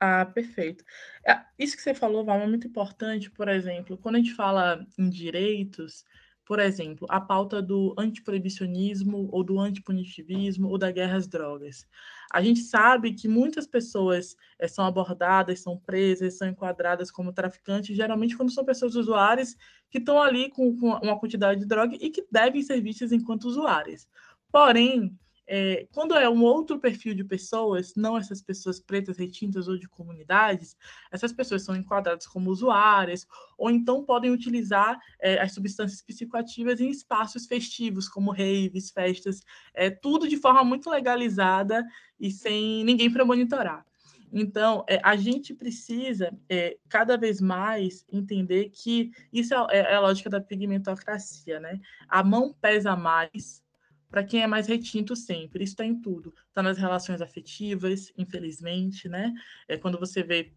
Ah, 0.00 0.24
perfeito. 0.24 0.84
É, 1.26 1.40
isso 1.58 1.76
que 1.76 1.82
você 1.82 1.92
falou, 1.92 2.24
Val, 2.24 2.40
é 2.40 2.46
muito 2.46 2.68
importante, 2.68 3.30
por 3.30 3.48
exemplo, 3.48 3.98
quando 3.98 4.14
a 4.14 4.18
gente 4.18 4.34
fala 4.34 4.86
em 4.96 5.10
direitos, 5.10 6.04
por 6.48 6.60
exemplo, 6.60 7.06
a 7.10 7.20
pauta 7.20 7.60
do 7.60 7.94
antiproibicionismo 7.98 9.28
ou 9.30 9.44
do 9.44 9.58
antipunitivismo 9.58 10.68
ou 10.68 10.78
da 10.78 10.90
guerra 10.90 11.16
às 11.16 11.26
drogas. 11.26 11.86
A 12.32 12.40
gente 12.40 12.60
sabe 12.60 13.12
que 13.12 13.28
muitas 13.28 13.66
pessoas 13.66 14.36
é, 14.58 14.68
são 14.68 14.86
abordadas, 14.86 15.60
são 15.60 15.76
presas, 15.76 16.38
são 16.38 16.48
enquadradas 16.48 17.10
como 17.10 17.32
traficantes, 17.32 17.94
geralmente 17.94 18.36
quando 18.36 18.52
são 18.52 18.64
pessoas 18.64 18.94
usuárias 18.94 19.56
que 19.90 19.98
estão 19.98 20.22
ali 20.22 20.48
com, 20.48 20.74
com 20.78 20.90
uma 20.90 21.18
quantidade 21.18 21.60
de 21.60 21.66
droga 21.66 21.96
e 22.00 22.08
que 22.08 22.24
devem 22.30 22.62
ser 22.62 22.80
vistas 22.80 23.12
enquanto 23.12 23.44
usuárias. 23.44 24.08
Porém, 24.50 25.18
é, 25.48 25.86
quando 25.92 26.14
é 26.14 26.28
um 26.28 26.42
outro 26.42 26.78
perfil 26.78 27.14
de 27.14 27.24
pessoas, 27.24 27.94
não 27.96 28.18
essas 28.18 28.42
pessoas 28.42 28.78
pretas, 28.78 29.16
retintas 29.16 29.66
ou 29.66 29.78
de 29.78 29.88
comunidades, 29.88 30.76
essas 31.10 31.32
pessoas 31.32 31.64
são 31.64 31.74
enquadradas 31.74 32.26
como 32.26 32.50
usuárias, 32.50 33.26
ou 33.56 33.70
então 33.70 34.04
podem 34.04 34.30
utilizar 34.30 35.00
é, 35.18 35.40
as 35.40 35.52
substâncias 35.52 36.02
psicoativas 36.02 36.80
em 36.80 36.90
espaços 36.90 37.46
festivos, 37.46 38.08
como 38.08 38.30
raves, 38.30 38.90
festas, 38.90 39.42
é, 39.72 39.88
tudo 39.88 40.28
de 40.28 40.36
forma 40.36 40.62
muito 40.62 40.90
legalizada 40.90 41.82
e 42.20 42.30
sem 42.30 42.84
ninguém 42.84 43.10
para 43.10 43.24
monitorar. 43.24 43.86
Então, 44.30 44.84
é, 44.86 45.00
a 45.02 45.16
gente 45.16 45.54
precisa 45.54 46.30
é, 46.48 46.76
cada 46.88 47.16
vez 47.16 47.40
mais 47.40 48.04
entender 48.12 48.70
que 48.70 49.10
isso 49.32 49.54
é, 49.54 49.78
é, 49.78 49.94
a 49.94 50.00
lógica 50.00 50.28
da 50.28 50.40
pigmentocracia, 50.40 51.58
né? 51.58 51.80
A 52.06 52.22
mão 52.22 52.54
pesa 52.60 52.94
mais 52.94 53.62
para 54.10 54.24
quem 54.24 54.42
é 54.42 54.46
mais 54.46 54.66
retinto 54.66 55.14
sempre. 55.14 55.64
Isso 55.64 55.72
está 55.72 55.84
em 55.84 56.00
tudo. 56.00 56.34
Está 56.48 56.62
nas 56.62 56.78
relações 56.78 57.20
afetivas, 57.20 58.12
infelizmente, 58.16 59.08
né? 59.08 59.32
É 59.66 59.76
quando 59.76 59.98
você 59.98 60.22
vê 60.22 60.52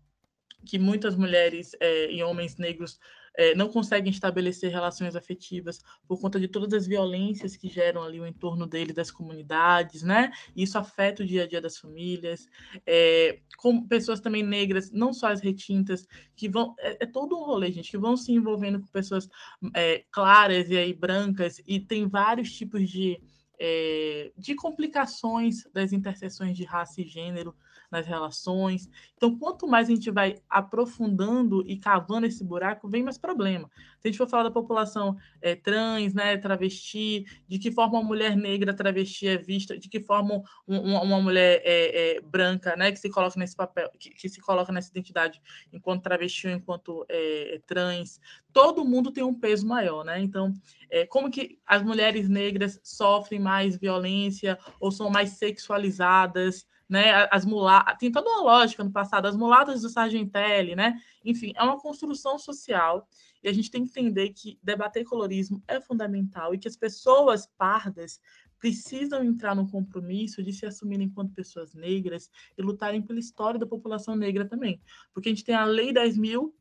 que 0.66 0.78
muitas 0.78 1.16
mulheres 1.16 1.72
é, 1.80 2.12
e 2.12 2.24
homens 2.24 2.58
negros 2.58 3.00
é, 3.36 3.56
não 3.56 3.70
conseguem 3.70 4.12
estabelecer 4.12 4.72
relações 4.72 5.16
afetivas 5.16 5.82
por 6.08 6.20
conta 6.20 6.40
de 6.40 6.48
todas 6.48 6.74
as 6.74 6.88
violências 6.88 7.56
que 7.56 7.70
geram 7.70 8.04
ali 8.04 8.20
o 8.20 8.28
entorno 8.28 8.68
dele, 8.68 8.94
das 8.94 9.10
comunidades, 9.10 10.04
né? 10.04 10.32
Isso 10.56 10.78
afeta 10.78 11.24
o 11.24 11.26
dia 11.26 11.44
a 11.44 11.48
dia 11.48 11.62
das 11.62 11.78
famílias, 11.78 12.48
é, 12.86 13.40
com 13.58 13.88
pessoas 13.88 14.20
também 14.20 14.44
negras, 14.44 14.92
não 14.92 15.14
só 15.14 15.28
as 15.28 15.42
retintas, 15.42 16.06
que 16.36 16.50
vão. 16.50 16.76
É, 16.80 17.04
é 17.04 17.06
todo 17.06 17.38
um 17.38 17.44
rolê, 17.44 17.72
gente, 17.72 17.92
que 17.92 17.98
vão 17.98 18.18
se 18.18 18.32
envolvendo 18.32 18.80
com 18.80 18.88
pessoas 18.88 19.30
é, 19.74 20.04
claras 20.12 20.70
e 20.70 20.78
aí 20.78 20.94
brancas, 20.94 21.62
e 21.66 21.80
tem 21.80 22.08
vários 22.08 22.52
tipos 22.52 22.90
de 22.90 23.20
é, 23.64 24.32
de 24.36 24.56
complicações 24.56 25.64
das 25.72 25.94
interseções 25.94 26.58
de 26.58 26.64
raça 26.64 27.00
e 27.00 27.06
gênero 27.06 27.56
nas 27.92 28.08
relações. 28.08 28.90
Então, 29.16 29.38
quanto 29.38 29.68
mais 29.68 29.90
a 29.90 29.92
gente 29.92 30.10
vai 30.10 30.38
aprofundando 30.50 31.62
e 31.68 31.78
cavando 31.78 32.26
esse 32.26 32.44
buraco, 32.44 32.88
vem 32.88 33.04
mais 33.04 33.18
problema. 33.18 33.70
Se 34.00 34.08
a 34.08 34.12
gente 34.12 34.18
for 34.18 34.28
falar 34.28 34.44
da 34.44 34.52
população 34.52 35.18
é, 35.42 35.56
trans, 35.56 36.14
né, 36.14 36.38
travesti, 36.38 37.26
de 37.48 37.60
que 37.60 37.72
forma 37.72 38.00
uma 38.00 38.08
mulher 38.08 38.36
negra 38.36 38.74
travesti 38.74 39.28
é 39.28 39.38
vista, 39.38 39.78
de 39.78 39.90
que 39.90 40.00
forma 40.00 40.42
um, 40.68 40.80
uma, 40.80 41.02
uma, 41.02 41.22
mulher 41.22 41.62
é, 41.64 42.18
é, 42.18 42.22
branca, 42.22 42.76
né, 42.76 42.92
que 42.92 43.00
se 43.00 43.10
coloca 43.10 43.38
nesse 43.38 43.56
papel, 43.56 43.92
que, 44.00 44.10
que, 44.12 44.30
se 44.30 44.40
coloca 44.42 44.72
nessa 44.72 44.90
identidade 44.90 45.42
enquanto 45.72 46.04
travesti 46.04 46.48
ou 46.48 46.54
enquanto 46.54 47.06
é, 47.10 47.56
é, 47.56 47.60
trans, 47.68 48.20
todo 48.54 48.86
mundo 48.86 49.12
tem 49.12 49.24
um 49.24 49.34
peso 49.34 49.68
maior, 49.68 50.04
né? 50.04 50.20
Então, 50.20 50.54
é, 50.90 51.06
como 51.06 51.30
que 51.30 51.60
as 51.66 51.84
mulheres 51.84 52.28
negras 52.28 52.80
sofrem 52.84 53.40
mais 53.40 53.78
violência 53.78 54.58
ou 54.80 54.92
são 54.92 55.10
mais 55.10 55.32
sexualizadas, 55.32 56.66
né? 56.92 57.26
As 57.32 57.46
mulatas, 57.46 57.98
tem 57.98 58.12
toda 58.12 58.30
uma 58.30 58.42
lógica 58.42 58.84
no 58.84 58.92
passado, 58.92 59.26
as 59.26 59.36
mulatas 59.38 59.82
do 59.82 59.90
Sargentelli, 59.90 60.76
né? 60.76 61.02
Enfim, 61.24 61.54
é 61.56 61.64
uma 61.64 61.80
construção 61.80 62.38
social 62.38 63.08
e 63.42 63.48
a 63.48 63.54
gente 63.54 63.72
tem 63.72 63.86
que 63.86 63.90
entender 63.90 64.30
que 64.34 64.60
debater 64.62 65.06
colorismo 65.06 65.64
é 65.70 65.80
fundamental 65.80 66.54
e 66.54 66.58
que 66.58 66.68
as 66.68 66.76
pessoas 66.76 67.48
pardas 67.58 68.20
precisam 68.60 69.24
entrar 69.24 69.56
no 69.56 69.68
compromisso 69.72 70.44
de 70.44 70.52
se 70.52 70.66
assumirem 70.66 71.08
enquanto 71.08 71.34
pessoas 71.34 71.74
negras 71.74 72.30
e 72.58 72.62
lutarem 72.62 73.02
pela 73.02 73.20
história 73.20 73.58
da 73.58 73.66
população 73.66 74.14
negra 74.14 74.46
também. 74.46 74.82
Porque 75.14 75.30
a 75.30 75.32
gente 75.32 75.46
tem 75.46 75.56
a 75.56 75.64
Lei 75.64 75.94
10.000 75.94 76.52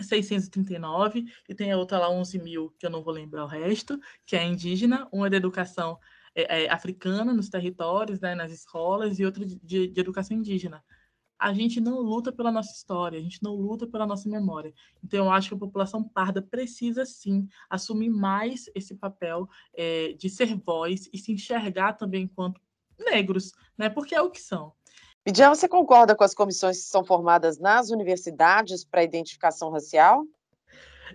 639, 0.00 1.26
e 1.46 1.54
tem 1.54 1.70
a 1.72 1.76
outra 1.76 1.98
lá, 1.98 2.10
11 2.10 2.38
mil, 2.38 2.74
que 2.78 2.86
eu 2.86 2.90
não 2.90 3.02
vou 3.02 3.12
lembrar 3.12 3.44
o 3.44 3.46
resto, 3.46 4.00
que 4.24 4.34
é 4.34 4.42
indígena, 4.42 5.06
uma 5.12 5.26
é 5.26 5.30
de 5.30 5.36
educação 5.36 5.98
é, 6.34 6.64
é, 6.64 6.70
africana 6.70 7.32
nos 7.32 7.48
territórios, 7.48 8.20
né, 8.20 8.34
nas 8.34 8.52
escolas, 8.52 9.18
e 9.18 9.24
outra 9.24 9.44
de, 9.44 9.56
de, 9.88 10.00
educação 10.00 10.36
indígena. 10.36 10.82
A 11.38 11.52
gente 11.54 11.80
não 11.80 12.00
luta 12.00 12.30
pela 12.30 12.52
nossa 12.52 12.72
história, 12.72 13.18
a 13.18 13.22
gente 13.22 13.42
não 13.42 13.54
luta 13.54 13.86
pela 13.86 14.06
nossa 14.06 14.28
memória. 14.28 14.74
Então, 15.02 15.24
eu 15.24 15.30
acho 15.32 15.48
que 15.48 15.54
a 15.54 15.58
população 15.58 16.04
parda 16.04 16.42
precisa, 16.42 17.04
sim, 17.06 17.48
assumir 17.68 18.10
mais 18.10 18.66
esse 18.74 18.94
papel 18.94 19.48
é, 19.74 20.12
de 20.12 20.28
ser 20.28 20.54
voz 20.54 21.08
e 21.12 21.18
se 21.18 21.32
enxergar 21.32 21.94
também 21.94 22.24
enquanto 22.24 22.60
negros, 22.98 23.52
né, 23.78 23.88
porque 23.88 24.14
é 24.14 24.20
o 24.20 24.30
que 24.30 24.40
são. 24.40 24.72
Midian, 25.26 25.50
você 25.50 25.68
concorda 25.68 26.14
com 26.14 26.24
as 26.24 26.34
comissões 26.34 26.78
que 26.78 26.88
são 26.88 27.04
formadas 27.04 27.58
nas 27.58 27.90
universidades 27.90 28.84
para 28.84 29.04
identificação 29.04 29.70
racial? 29.70 30.24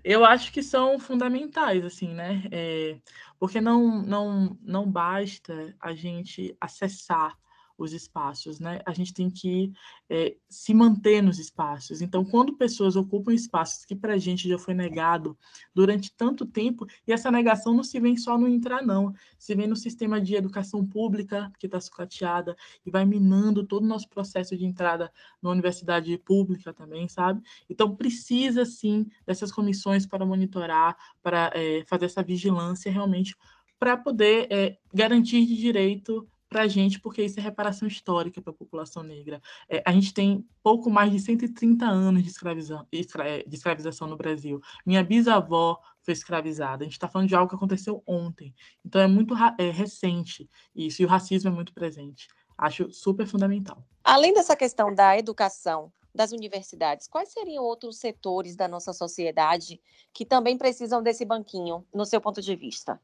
Eu 0.03 0.25
acho 0.25 0.51
que 0.51 0.61
são 0.63 0.99
fundamentais, 0.99 1.83
assim, 1.85 2.13
né? 2.13 2.43
É, 2.51 2.99
porque 3.39 3.59
não, 3.61 4.01
não, 4.01 4.57
não 4.61 4.89
basta 4.89 5.75
a 5.79 5.93
gente 5.93 6.55
acessar 6.59 7.37
os 7.77 7.93
espaços, 7.93 8.59
né? 8.59 8.81
A 8.85 8.93
gente 8.93 9.13
tem 9.13 9.29
que 9.29 9.71
é, 10.09 10.35
se 10.49 10.73
manter 10.73 11.21
nos 11.21 11.39
espaços. 11.39 12.01
Então, 12.01 12.23
quando 12.23 12.55
pessoas 12.55 12.95
ocupam 12.95 13.33
espaços 13.33 13.83
que 13.83 13.95
para 13.95 14.13
a 14.13 14.17
gente 14.17 14.47
já 14.47 14.57
foi 14.57 14.73
negado 14.73 15.37
durante 15.73 16.13
tanto 16.15 16.45
tempo, 16.45 16.85
e 17.05 17.11
essa 17.11 17.29
negação 17.29 17.73
não 17.73 17.83
se 17.83 17.99
vê 17.99 18.15
só 18.17 18.37
no 18.37 18.47
entrar, 18.47 18.81
não, 18.81 19.13
se 19.37 19.53
vê 19.55 19.67
no 19.67 19.75
sistema 19.75 20.21
de 20.21 20.35
educação 20.35 20.85
pública, 20.85 21.51
que 21.59 21.65
está 21.65 21.79
sucateada, 21.81 22.55
e 22.85 22.91
vai 22.91 23.05
minando 23.05 23.65
todo 23.65 23.83
o 23.83 23.87
nosso 23.87 24.07
processo 24.09 24.55
de 24.55 24.65
entrada 24.65 25.11
na 25.41 25.49
universidade 25.49 26.17
pública 26.19 26.73
também, 26.73 27.07
sabe? 27.07 27.41
Então, 27.69 27.95
precisa, 27.95 28.65
sim, 28.65 29.05
dessas 29.25 29.51
comissões 29.51 30.05
para 30.05 30.25
monitorar, 30.25 30.95
para 31.21 31.51
é, 31.53 31.83
fazer 31.85 32.05
essa 32.05 32.23
vigilância 32.23 32.91
realmente, 32.91 33.35
para 33.77 33.97
poder 33.97 34.47
é, 34.49 34.77
garantir 34.93 35.45
de 35.45 35.57
direito 35.57 36.27
para 36.55 36.63
a 36.63 36.67
gente, 36.69 37.01
porque 37.01 37.21
isso 37.21 37.37
é 37.37 37.43
reparação 37.43 37.85
histórica 37.85 38.41
para 38.41 38.51
a 38.51 38.55
população 38.55 39.03
negra. 39.03 39.41
É, 39.67 39.83
a 39.85 39.91
gente 39.91 40.13
tem 40.13 40.47
pouco 40.63 40.89
mais 40.89 41.11
de 41.11 41.19
130 41.19 41.85
anos 41.85 42.23
de 42.23 42.29
escravização, 42.29 42.87
de 42.89 43.53
escravização 43.53 44.07
no 44.07 44.15
Brasil. 44.15 44.61
Minha 44.85 45.03
bisavó 45.03 45.81
foi 46.01 46.13
escravizada. 46.13 46.83
A 46.83 46.85
gente 46.85 46.93
está 46.93 47.09
falando 47.09 47.27
de 47.27 47.35
algo 47.35 47.49
que 47.49 47.57
aconteceu 47.57 48.01
ontem. 48.07 48.55
Então 48.85 49.01
é 49.01 49.07
muito 49.07 49.35
é, 49.57 49.69
recente 49.69 50.49
isso, 50.73 51.01
e 51.01 51.05
o 51.05 51.09
racismo 51.09 51.49
é 51.49 51.53
muito 51.53 51.73
presente. 51.73 52.29
Acho 52.57 52.89
super 52.89 53.27
fundamental. 53.27 53.85
Além 54.01 54.33
dessa 54.33 54.55
questão 54.55 54.95
da 54.95 55.17
educação, 55.17 55.91
das 56.13 56.31
universidades, 56.31 57.05
quais 57.05 57.33
seriam 57.33 57.65
outros 57.65 57.97
setores 57.97 58.55
da 58.55 58.65
nossa 58.65 58.93
sociedade 58.93 59.81
que 60.13 60.25
também 60.25 60.57
precisam 60.57 61.03
desse 61.03 61.25
banquinho, 61.25 61.85
no 61.93 62.05
seu 62.05 62.21
ponto 62.21 62.41
de 62.41 62.55
vista? 62.55 62.97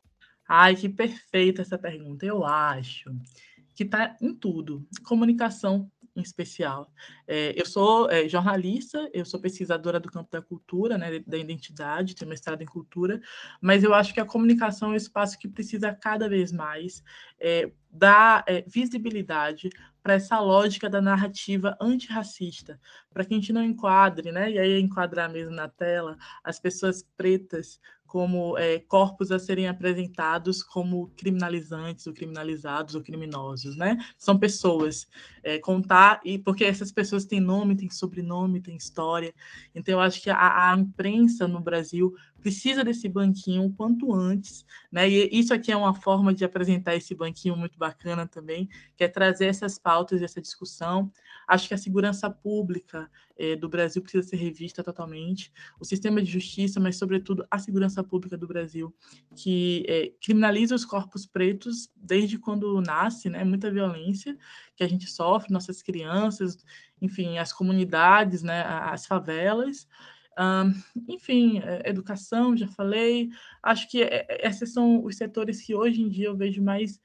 Ai, 0.54 0.76
que 0.76 0.90
perfeita 0.90 1.62
essa 1.62 1.78
pergunta. 1.78 2.26
Eu 2.26 2.44
acho 2.44 3.10
que 3.74 3.84
está 3.84 4.18
em 4.20 4.36
tudo. 4.36 4.86
Comunicação 5.02 5.90
em 6.14 6.22
especial. 6.22 6.92
É, 7.26 7.54
eu 7.58 7.66
sou 7.66 8.10
é, 8.12 8.28
jornalista, 8.28 9.10
eu 9.14 9.24
sou 9.24 9.40
pesquisadora 9.40 9.98
do 9.98 10.12
campo 10.12 10.30
da 10.30 10.42
cultura, 10.42 10.98
né, 10.98 11.20
da 11.20 11.38
identidade, 11.38 12.16
tenho 12.16 12.28
mestrado 12.28 12.62
em 12.62 12.66
cultura, 12.66 13.22
mas 13.62 13.82
eu 13.82 13.94
acho 13.94 14.14
que 14.14 14.20
a 14.20 14.26
comunicação 14.26 14.90
é 14.90 14.92
um 14.92 14.98
espaço 14.98 15.40
que 15.40 15.48
precisa 15.48 15.94
cada 15.94 16.28
vez 16.28 16.52
mais 16.52 17.02
é, 17.40 17.72
dar 17.90 18.44
é, 18.46 18.66
visibilidade 18.68 19.70
para 20.04 20.16
essa 20.16 20.38
lógica 20.42 20.90
da 20.90 21.02
narrativa 21.02 21.78
antirracista, 21.80 22.78
para 23.14 23.24
que 23.24 23.34
a 23.34 23.38
gente 23.38 23.54
não 23.54 23.64
enquadre, 23.64 24.34
né, 24.34 24.52
e 24.52 24.60
aí 24.60 24.82
enquadrar 24.82 25.32
mesmo 25.32 25.56
na 25.56 25.70
tela, 25.70 26.18
as 26.44 26.60
pessoas 26.60 27.08
pretas 27.16 27.80
como 28.12 28.58
é, 28.58 28.78
corpos 28.78 29.32
a 29.32 29.40
serem 29.40 29.70
apresentados 29.70 30.62
como 30.62 31.10
criminalizantes 31.16 32.06
ou 32.06 32.14
criminalizados 32.14 32.94
ou 32.94 33.02
criminosos, 33.02 33.78
né? 33.78 33.98
São 34.18 34.38
pessoas. 34.38 35.08
É, 35.42 35.58
contar, 35.60 36.20
e 36.26 36.38
porque 36.38 36.66
essas 36.66 36.92
pessoas 36.92 37.24
têm 37.24 37.40
nome, 37.40 37.76
têm 37.76 37.90
sobrenome, 37.90 38.60
têm 38.60 38.76
história. 38.76 39.34
Então, 39.74 39.94
eu 39.94 40.00
acho 40.02 40.22
que 40.22 40.30
a, 40.30 40.72
a 40.72 40.78
imprensa 40.78 41.48
no 41.48 41.62
Brasil 41.62 42.14
precisa 42.42 42.84
desse 42.84 43.08
banquinho 43.08 43.64
o 43.64 43.72
quanto 43.72 44.14
antes, 44.14 44.66
né? 44.92 45.10
E 45.10 45.30
isso 45.32 45.54
aqui 45.54 45.72
é 45.72 45.78
uma 45.78 45.94
forma 45.94 46.34
de 46.34 46.44
apresentar 46.44 46.96
esse 46.96 47.16
banquinho 47.16 47.56
muito 47.56 47.80
bacana 47.80 48.28
também, 48.28 48.68
que 48.98 49.06
é 49.06 49.08
trazer 49.08 49.46
essas 49.46 49.80
pautas, 49.80 50.22
essa 50.22 50.42
discussão. 50.42 51.10
Acho 51.52 51.68
que 51.68 51.74
a 51.74 51.78
segurança 51.78 52.30
pública 52.30 53.12
eh, 53.38 53.58
do 53.58 53.68
Brasil 53.68 54.02
precisa 54.02 54.26
ser 54.26 54.38
revista 54.38 54.82
totalmente, 54.82 55.52
o 55.82 55.84
sistema 55.84 56.22
de 56.22 56.32
justiça, 56.32 56.80
mas 56.80 56.96
sobretudo 56.96 57.46
a 57.52 57.60
segurança 57.60 58.02
pública 58.02 58.38
do 58.38 58.48
Brasil, 58.48 58.96
que 59.36 59.84
eh, 59.86 60.14
criminaliza 60.22 60.74
os 60.74 60.86
corpos 60.86 61.26
pretos 61.26 61.92
desde 61.94 62.40
quando 62.40 62.80
nasce, 62.80 63.30
né? 63.30 63.44
Muita 63.44 63.70
violência 63.70 64.38
que 64.78 64.84
a 64.84 64.88
gente 64.88 65.08
sofre, 65.08 65.52
nossas 65.52 65.82
crianças, 65.82 66.58
enfim, 67.02 67.38
as 67.38 67.52
comunidades, 67.52 68.44
né? 68.44 68.64
As 68.64 69.06
favelas. 69.06 69.90
Um, 70.40 70.74
enfim, 71.14 71.60
é, 71.60 71.90
educação, 71.90 72.56
já 72.56 72.70
falei. 72.70 73.30
Acho 73.62 73.90
que 73.90 74.02
é, 74.02 74.26
é, 74.30 74.48
esses 74.48 74.72
são 74.72 75.04
os 75.04 75.18
setores 75.18 75.62
que 75.62 75.76
hoje 75.76 76.02
em 76.02 76.08
dia 76.08 76.28
eu 76.28 76.38
vejo 76.38 76.64
mais 76.64 76.98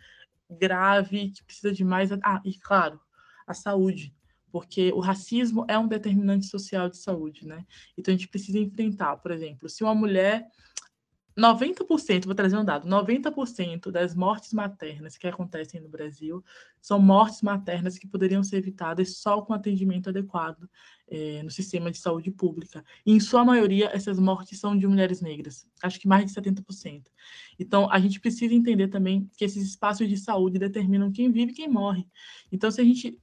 grave, 0.48 1.30
que 1.32 1.42
precisa 1.42 1.72
de 1.72 1.84
mais. 1.84 2.12
Ah, 2.22 2.40
e 2.44 2.56
claro, 2.60 3.00
a 3.46 3.54
saúde, 3.54 4.14
porque 4.56 4.90
o 4.94 5.00
racismo 5.00 5.66
é 5.68 5.78
um 5.78 5.86
determinante 5.86 6.46
social 6.46 6.88
de 6.88 6.96
saúde, 6.96 7.46
né? 7.46 7.66
Então 7.94 8.14
a 8.14 8.16
gente 8.16 8.26
precisa 8.26 8.58
enfrentar, 8.58 9.18
por 9.18 9.30
exemplo, 9.30 9.68
se 9.68 9.84
uma 9.84 9.94
mulher 9.94 10.46
90%, 11.38 12.24
vou 12.24 12.34
trazer 12.34 12.56
um 12.56 12.64
dado, 12.64 12.88
90% 12.88 13.90
das 13.90 14.14
mortes 14.14 14.54
maternas 14.54 15.18
que 15.18 15.26
acontecem 15.26 15.78
no 15.78 15.90
Brasil 15.90 16.42
são 16.80 16.98
mortes 16.98 17.42
maternas 17.42 17.98
que 17.98 18.08
poderiam 18.08 18.42
ser 18.42 18.56
evitadas 18.56 19.18
só 19.18 19.42
com 19.42 19.52
atendimento 19.52 20.08
adequado 20.08 20.66
é, 21.06 21.42
no 21.42 21.50
sistema 21.50 21.90
de 21.90 21.98
saúde 21.98 22.30
pública. 22.30 22.82
E, 23.04 23.12
em 23.12 23.20
sua 23.20 23.44
maioria, 23.44 23.90
essas 23.92 24.18
mortes 24.18 24.58
são 24.58 24.74
de 24.74 24.86
mulheres 24.86 25.20
negras, 25.20 25.68
acho 25.82 26.00
que 26.00 26.08
mais 26.08 26.24
de 26.24 26.32
70%. 26.32 27.02
Então, 27.58 27.92
a 27.92 27.98
gente 27.98 28.20
precisa 28.20 28.54
entender 28.54 28.88
também 28.88 29.30
que 29.36 29.44
esses 29.44 29.62
espaços 29.68 30.08
de 30.08 30.16
saúde 30.16 30.58
determinam 30.58 31.12
quem 31.12 31.30
vive 31.30 31.52
e 31.52 31.54
quem 31.54 31.68
morre. 31.68 32.08
Então, 32.50 32.70
se 32.70 32.80
a 32.80 32.84
gente 32.84 33.20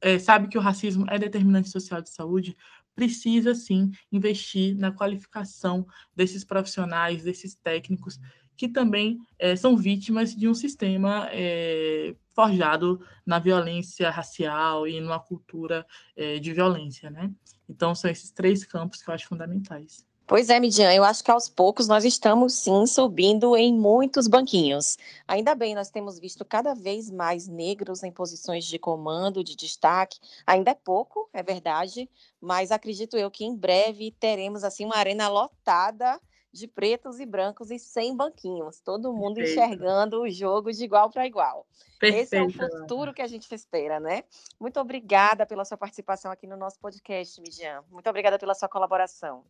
é, 0.00 0.18
sabe 0.18 0.48
que 0.48 0.58
o 0.58 0.60
racismo 0.60 1.06
é 1.08 1.18
determinante 1.18 1.68
social 1.68 2.00
de 2.00 2.10
saúde, 2.10 2.56
precisa 2.94 3.54
sim 3.54 3.90
investir 4.10 4.76
na 4.76 4.92
qualificação 4.92 5.86
desses 6.14 6.44
profissionais, 6.44 7.22
desses 7.22 7.54
técnicos 7.54 8.18
que 8.56 8.68
também 8.68 9.18
é, 9.38 9.56
são 9.56 9.76
vítimas 9.76 10.34
de 10.34 10.46
um 10.46 10.54
sistema 10.54 11.28
é, 11.32 12.14
forjado 12.34 13.04
na 13.26 13.38
violência 13.38 14.10
racial 14.10 14.86
e 14.86 15.00
numa 15.00 15.18
cultura 15.18 15.86
é, 16.14 16.38
de 16.38 16.52
violência, 16.52 17.10
né? 17.10 17.32
Então 17.68 17.94
são 17.94 18.10
esses 18.10 18.30
três 18.30 18.64
campos 18.64 19.02
que 19.02 19.10
eu 19.10 19.14
acho 19.14 19.26
fundamentais. 19.26 20.06
Pois 20.32 20.48
é, 20.48 20.58
Midian, 20.58 20.90
eu 20.94 21.04
acho 21.04 21.22
que 21.22 21.30
aos 21.30 21.46
poucos 21.46 21.86
nós 21.86 22.06
estamos 22.06 22.54
sim 22.54 22.86
subindo 22.86 23.54
em 23.54 23.70
muitos 23.70 24.26
banquinhos. 24.26 24.96
Ainda 25.28 25.54
bem, 25.54 25.74
nós 25.74 25.90
temos 25.90 26.18
visto 26.18 26.42
cada 26.42 26.74
vez 26.74 27.10
mais 27.10 27.46
negros 27.46 28.02
em 28.02 28.10
posições 28.10 28.64
de 28.64 28.78
comando, 28.78 29.44
de 29.44 29.54
destaque. 29.54 30.18
Ainda 30.46 30.70
é 30.70 30.74
pouco, 30.74 31.28
é 31.34 31.42
verdade, 31.42 32.08
mas 32.40 32.72
acredito 32.72 33.14
eu 33.18 33.30
que 33.30 33.44
em 33.44 33.54
breve 33.54 34.10
teremos 34.18 34.64
assim 34.64 34.86
uma 34.86 34.96
arena 34.96 35.28
lotada 35.28 36.18
de 36.50 36.66
pretos 36.66 37.20
e 37.20 37.26
brancos 37.26 37.70
e 37.70 37.78
sem 37.78 38.16
banquinhos, 38.16 38.80
todo 38.80 39.12
mundo 39.12 39.34
Perfeito. 39.34 39.60
enxergando 39.60 40.22
o 40.22 40.30
jogo 40.30 40.72
de 40.72 40.82
igual 40.82 41.10
para 41.10 41.26
igual. 41.26 41.66
Perfeito. 42.00 42.24
Esse 42.24 42.36
é 42.36 42.42
o 42.42 42.50
futuro 42.50 43.12
que 43.12 43.20
a 43.20 43.26
gente 43.26 43.54
espera, 43.54 44.00
né? 44.00 44.24
Muito 44.58 44.80
obrigada 44.80 45.44
pela 45.44 45.66
sua 45.66 45.76
participação 45.76 46.32
aqui 46.32 46.46
no 46.46 46.56
nosso 46.56 46.78
podcast, 46.78 47.38
Midian. 47.38 47.84
Muito 47.90 48.08
obrigada 48.08 48.38
pela 48.38 48.54
sua 48.54 48.68
colaboração. 48.68 49.44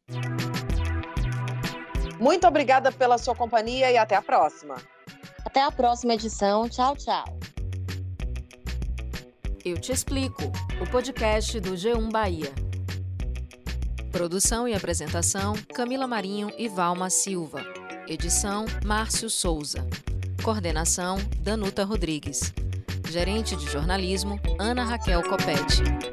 Muito 2.22 2.46
obrigada 2.46 2.92
pela 2.92 3.18
sua 3.18 3.34
companhia 3.34 3.90
e 3.90 3.98
até 3.98 4.14
a 4.14 4.22
próxima. 4.22 4.76
Até 5.44 5.60
a 5.60 5.72
próxima 5.72 6.14
edição. 6.14 6.68
Tchau, 6.68 6.94
tchau. 6.96 7.24
Eu 9.64 9.76
te 9.76 9.90
explico. 9.90 10.44
O 10.80 10.88
podcast 10.88 11.58
do 11.58 11.72
G1 11.72 12.12
Bahia. 12.12 12.52
Produção 14.12 14.68
e 14.68 14.72
apresentação: 14.72 15.54
Camila 15.74 16.06
Marinho 16.06 16.52
e 16.56 16.68
Valma 16.68 17.10
Silva. 17.10 17.60
Edição: 18.06 18.66
Márcio 18.84 19.28
Souza. 19.28 19.84
Coordenação: 20.44 21.18
Danuta 21.40 21.82
Rodrigues. 21.82 22.54
Gerente 23.10 23.56
de 23.56 23.68
jornalismo: 23.68 24.38
Ana 24.60 24.84
Raquel 24.84 25.24
Copete. 25.28 26.11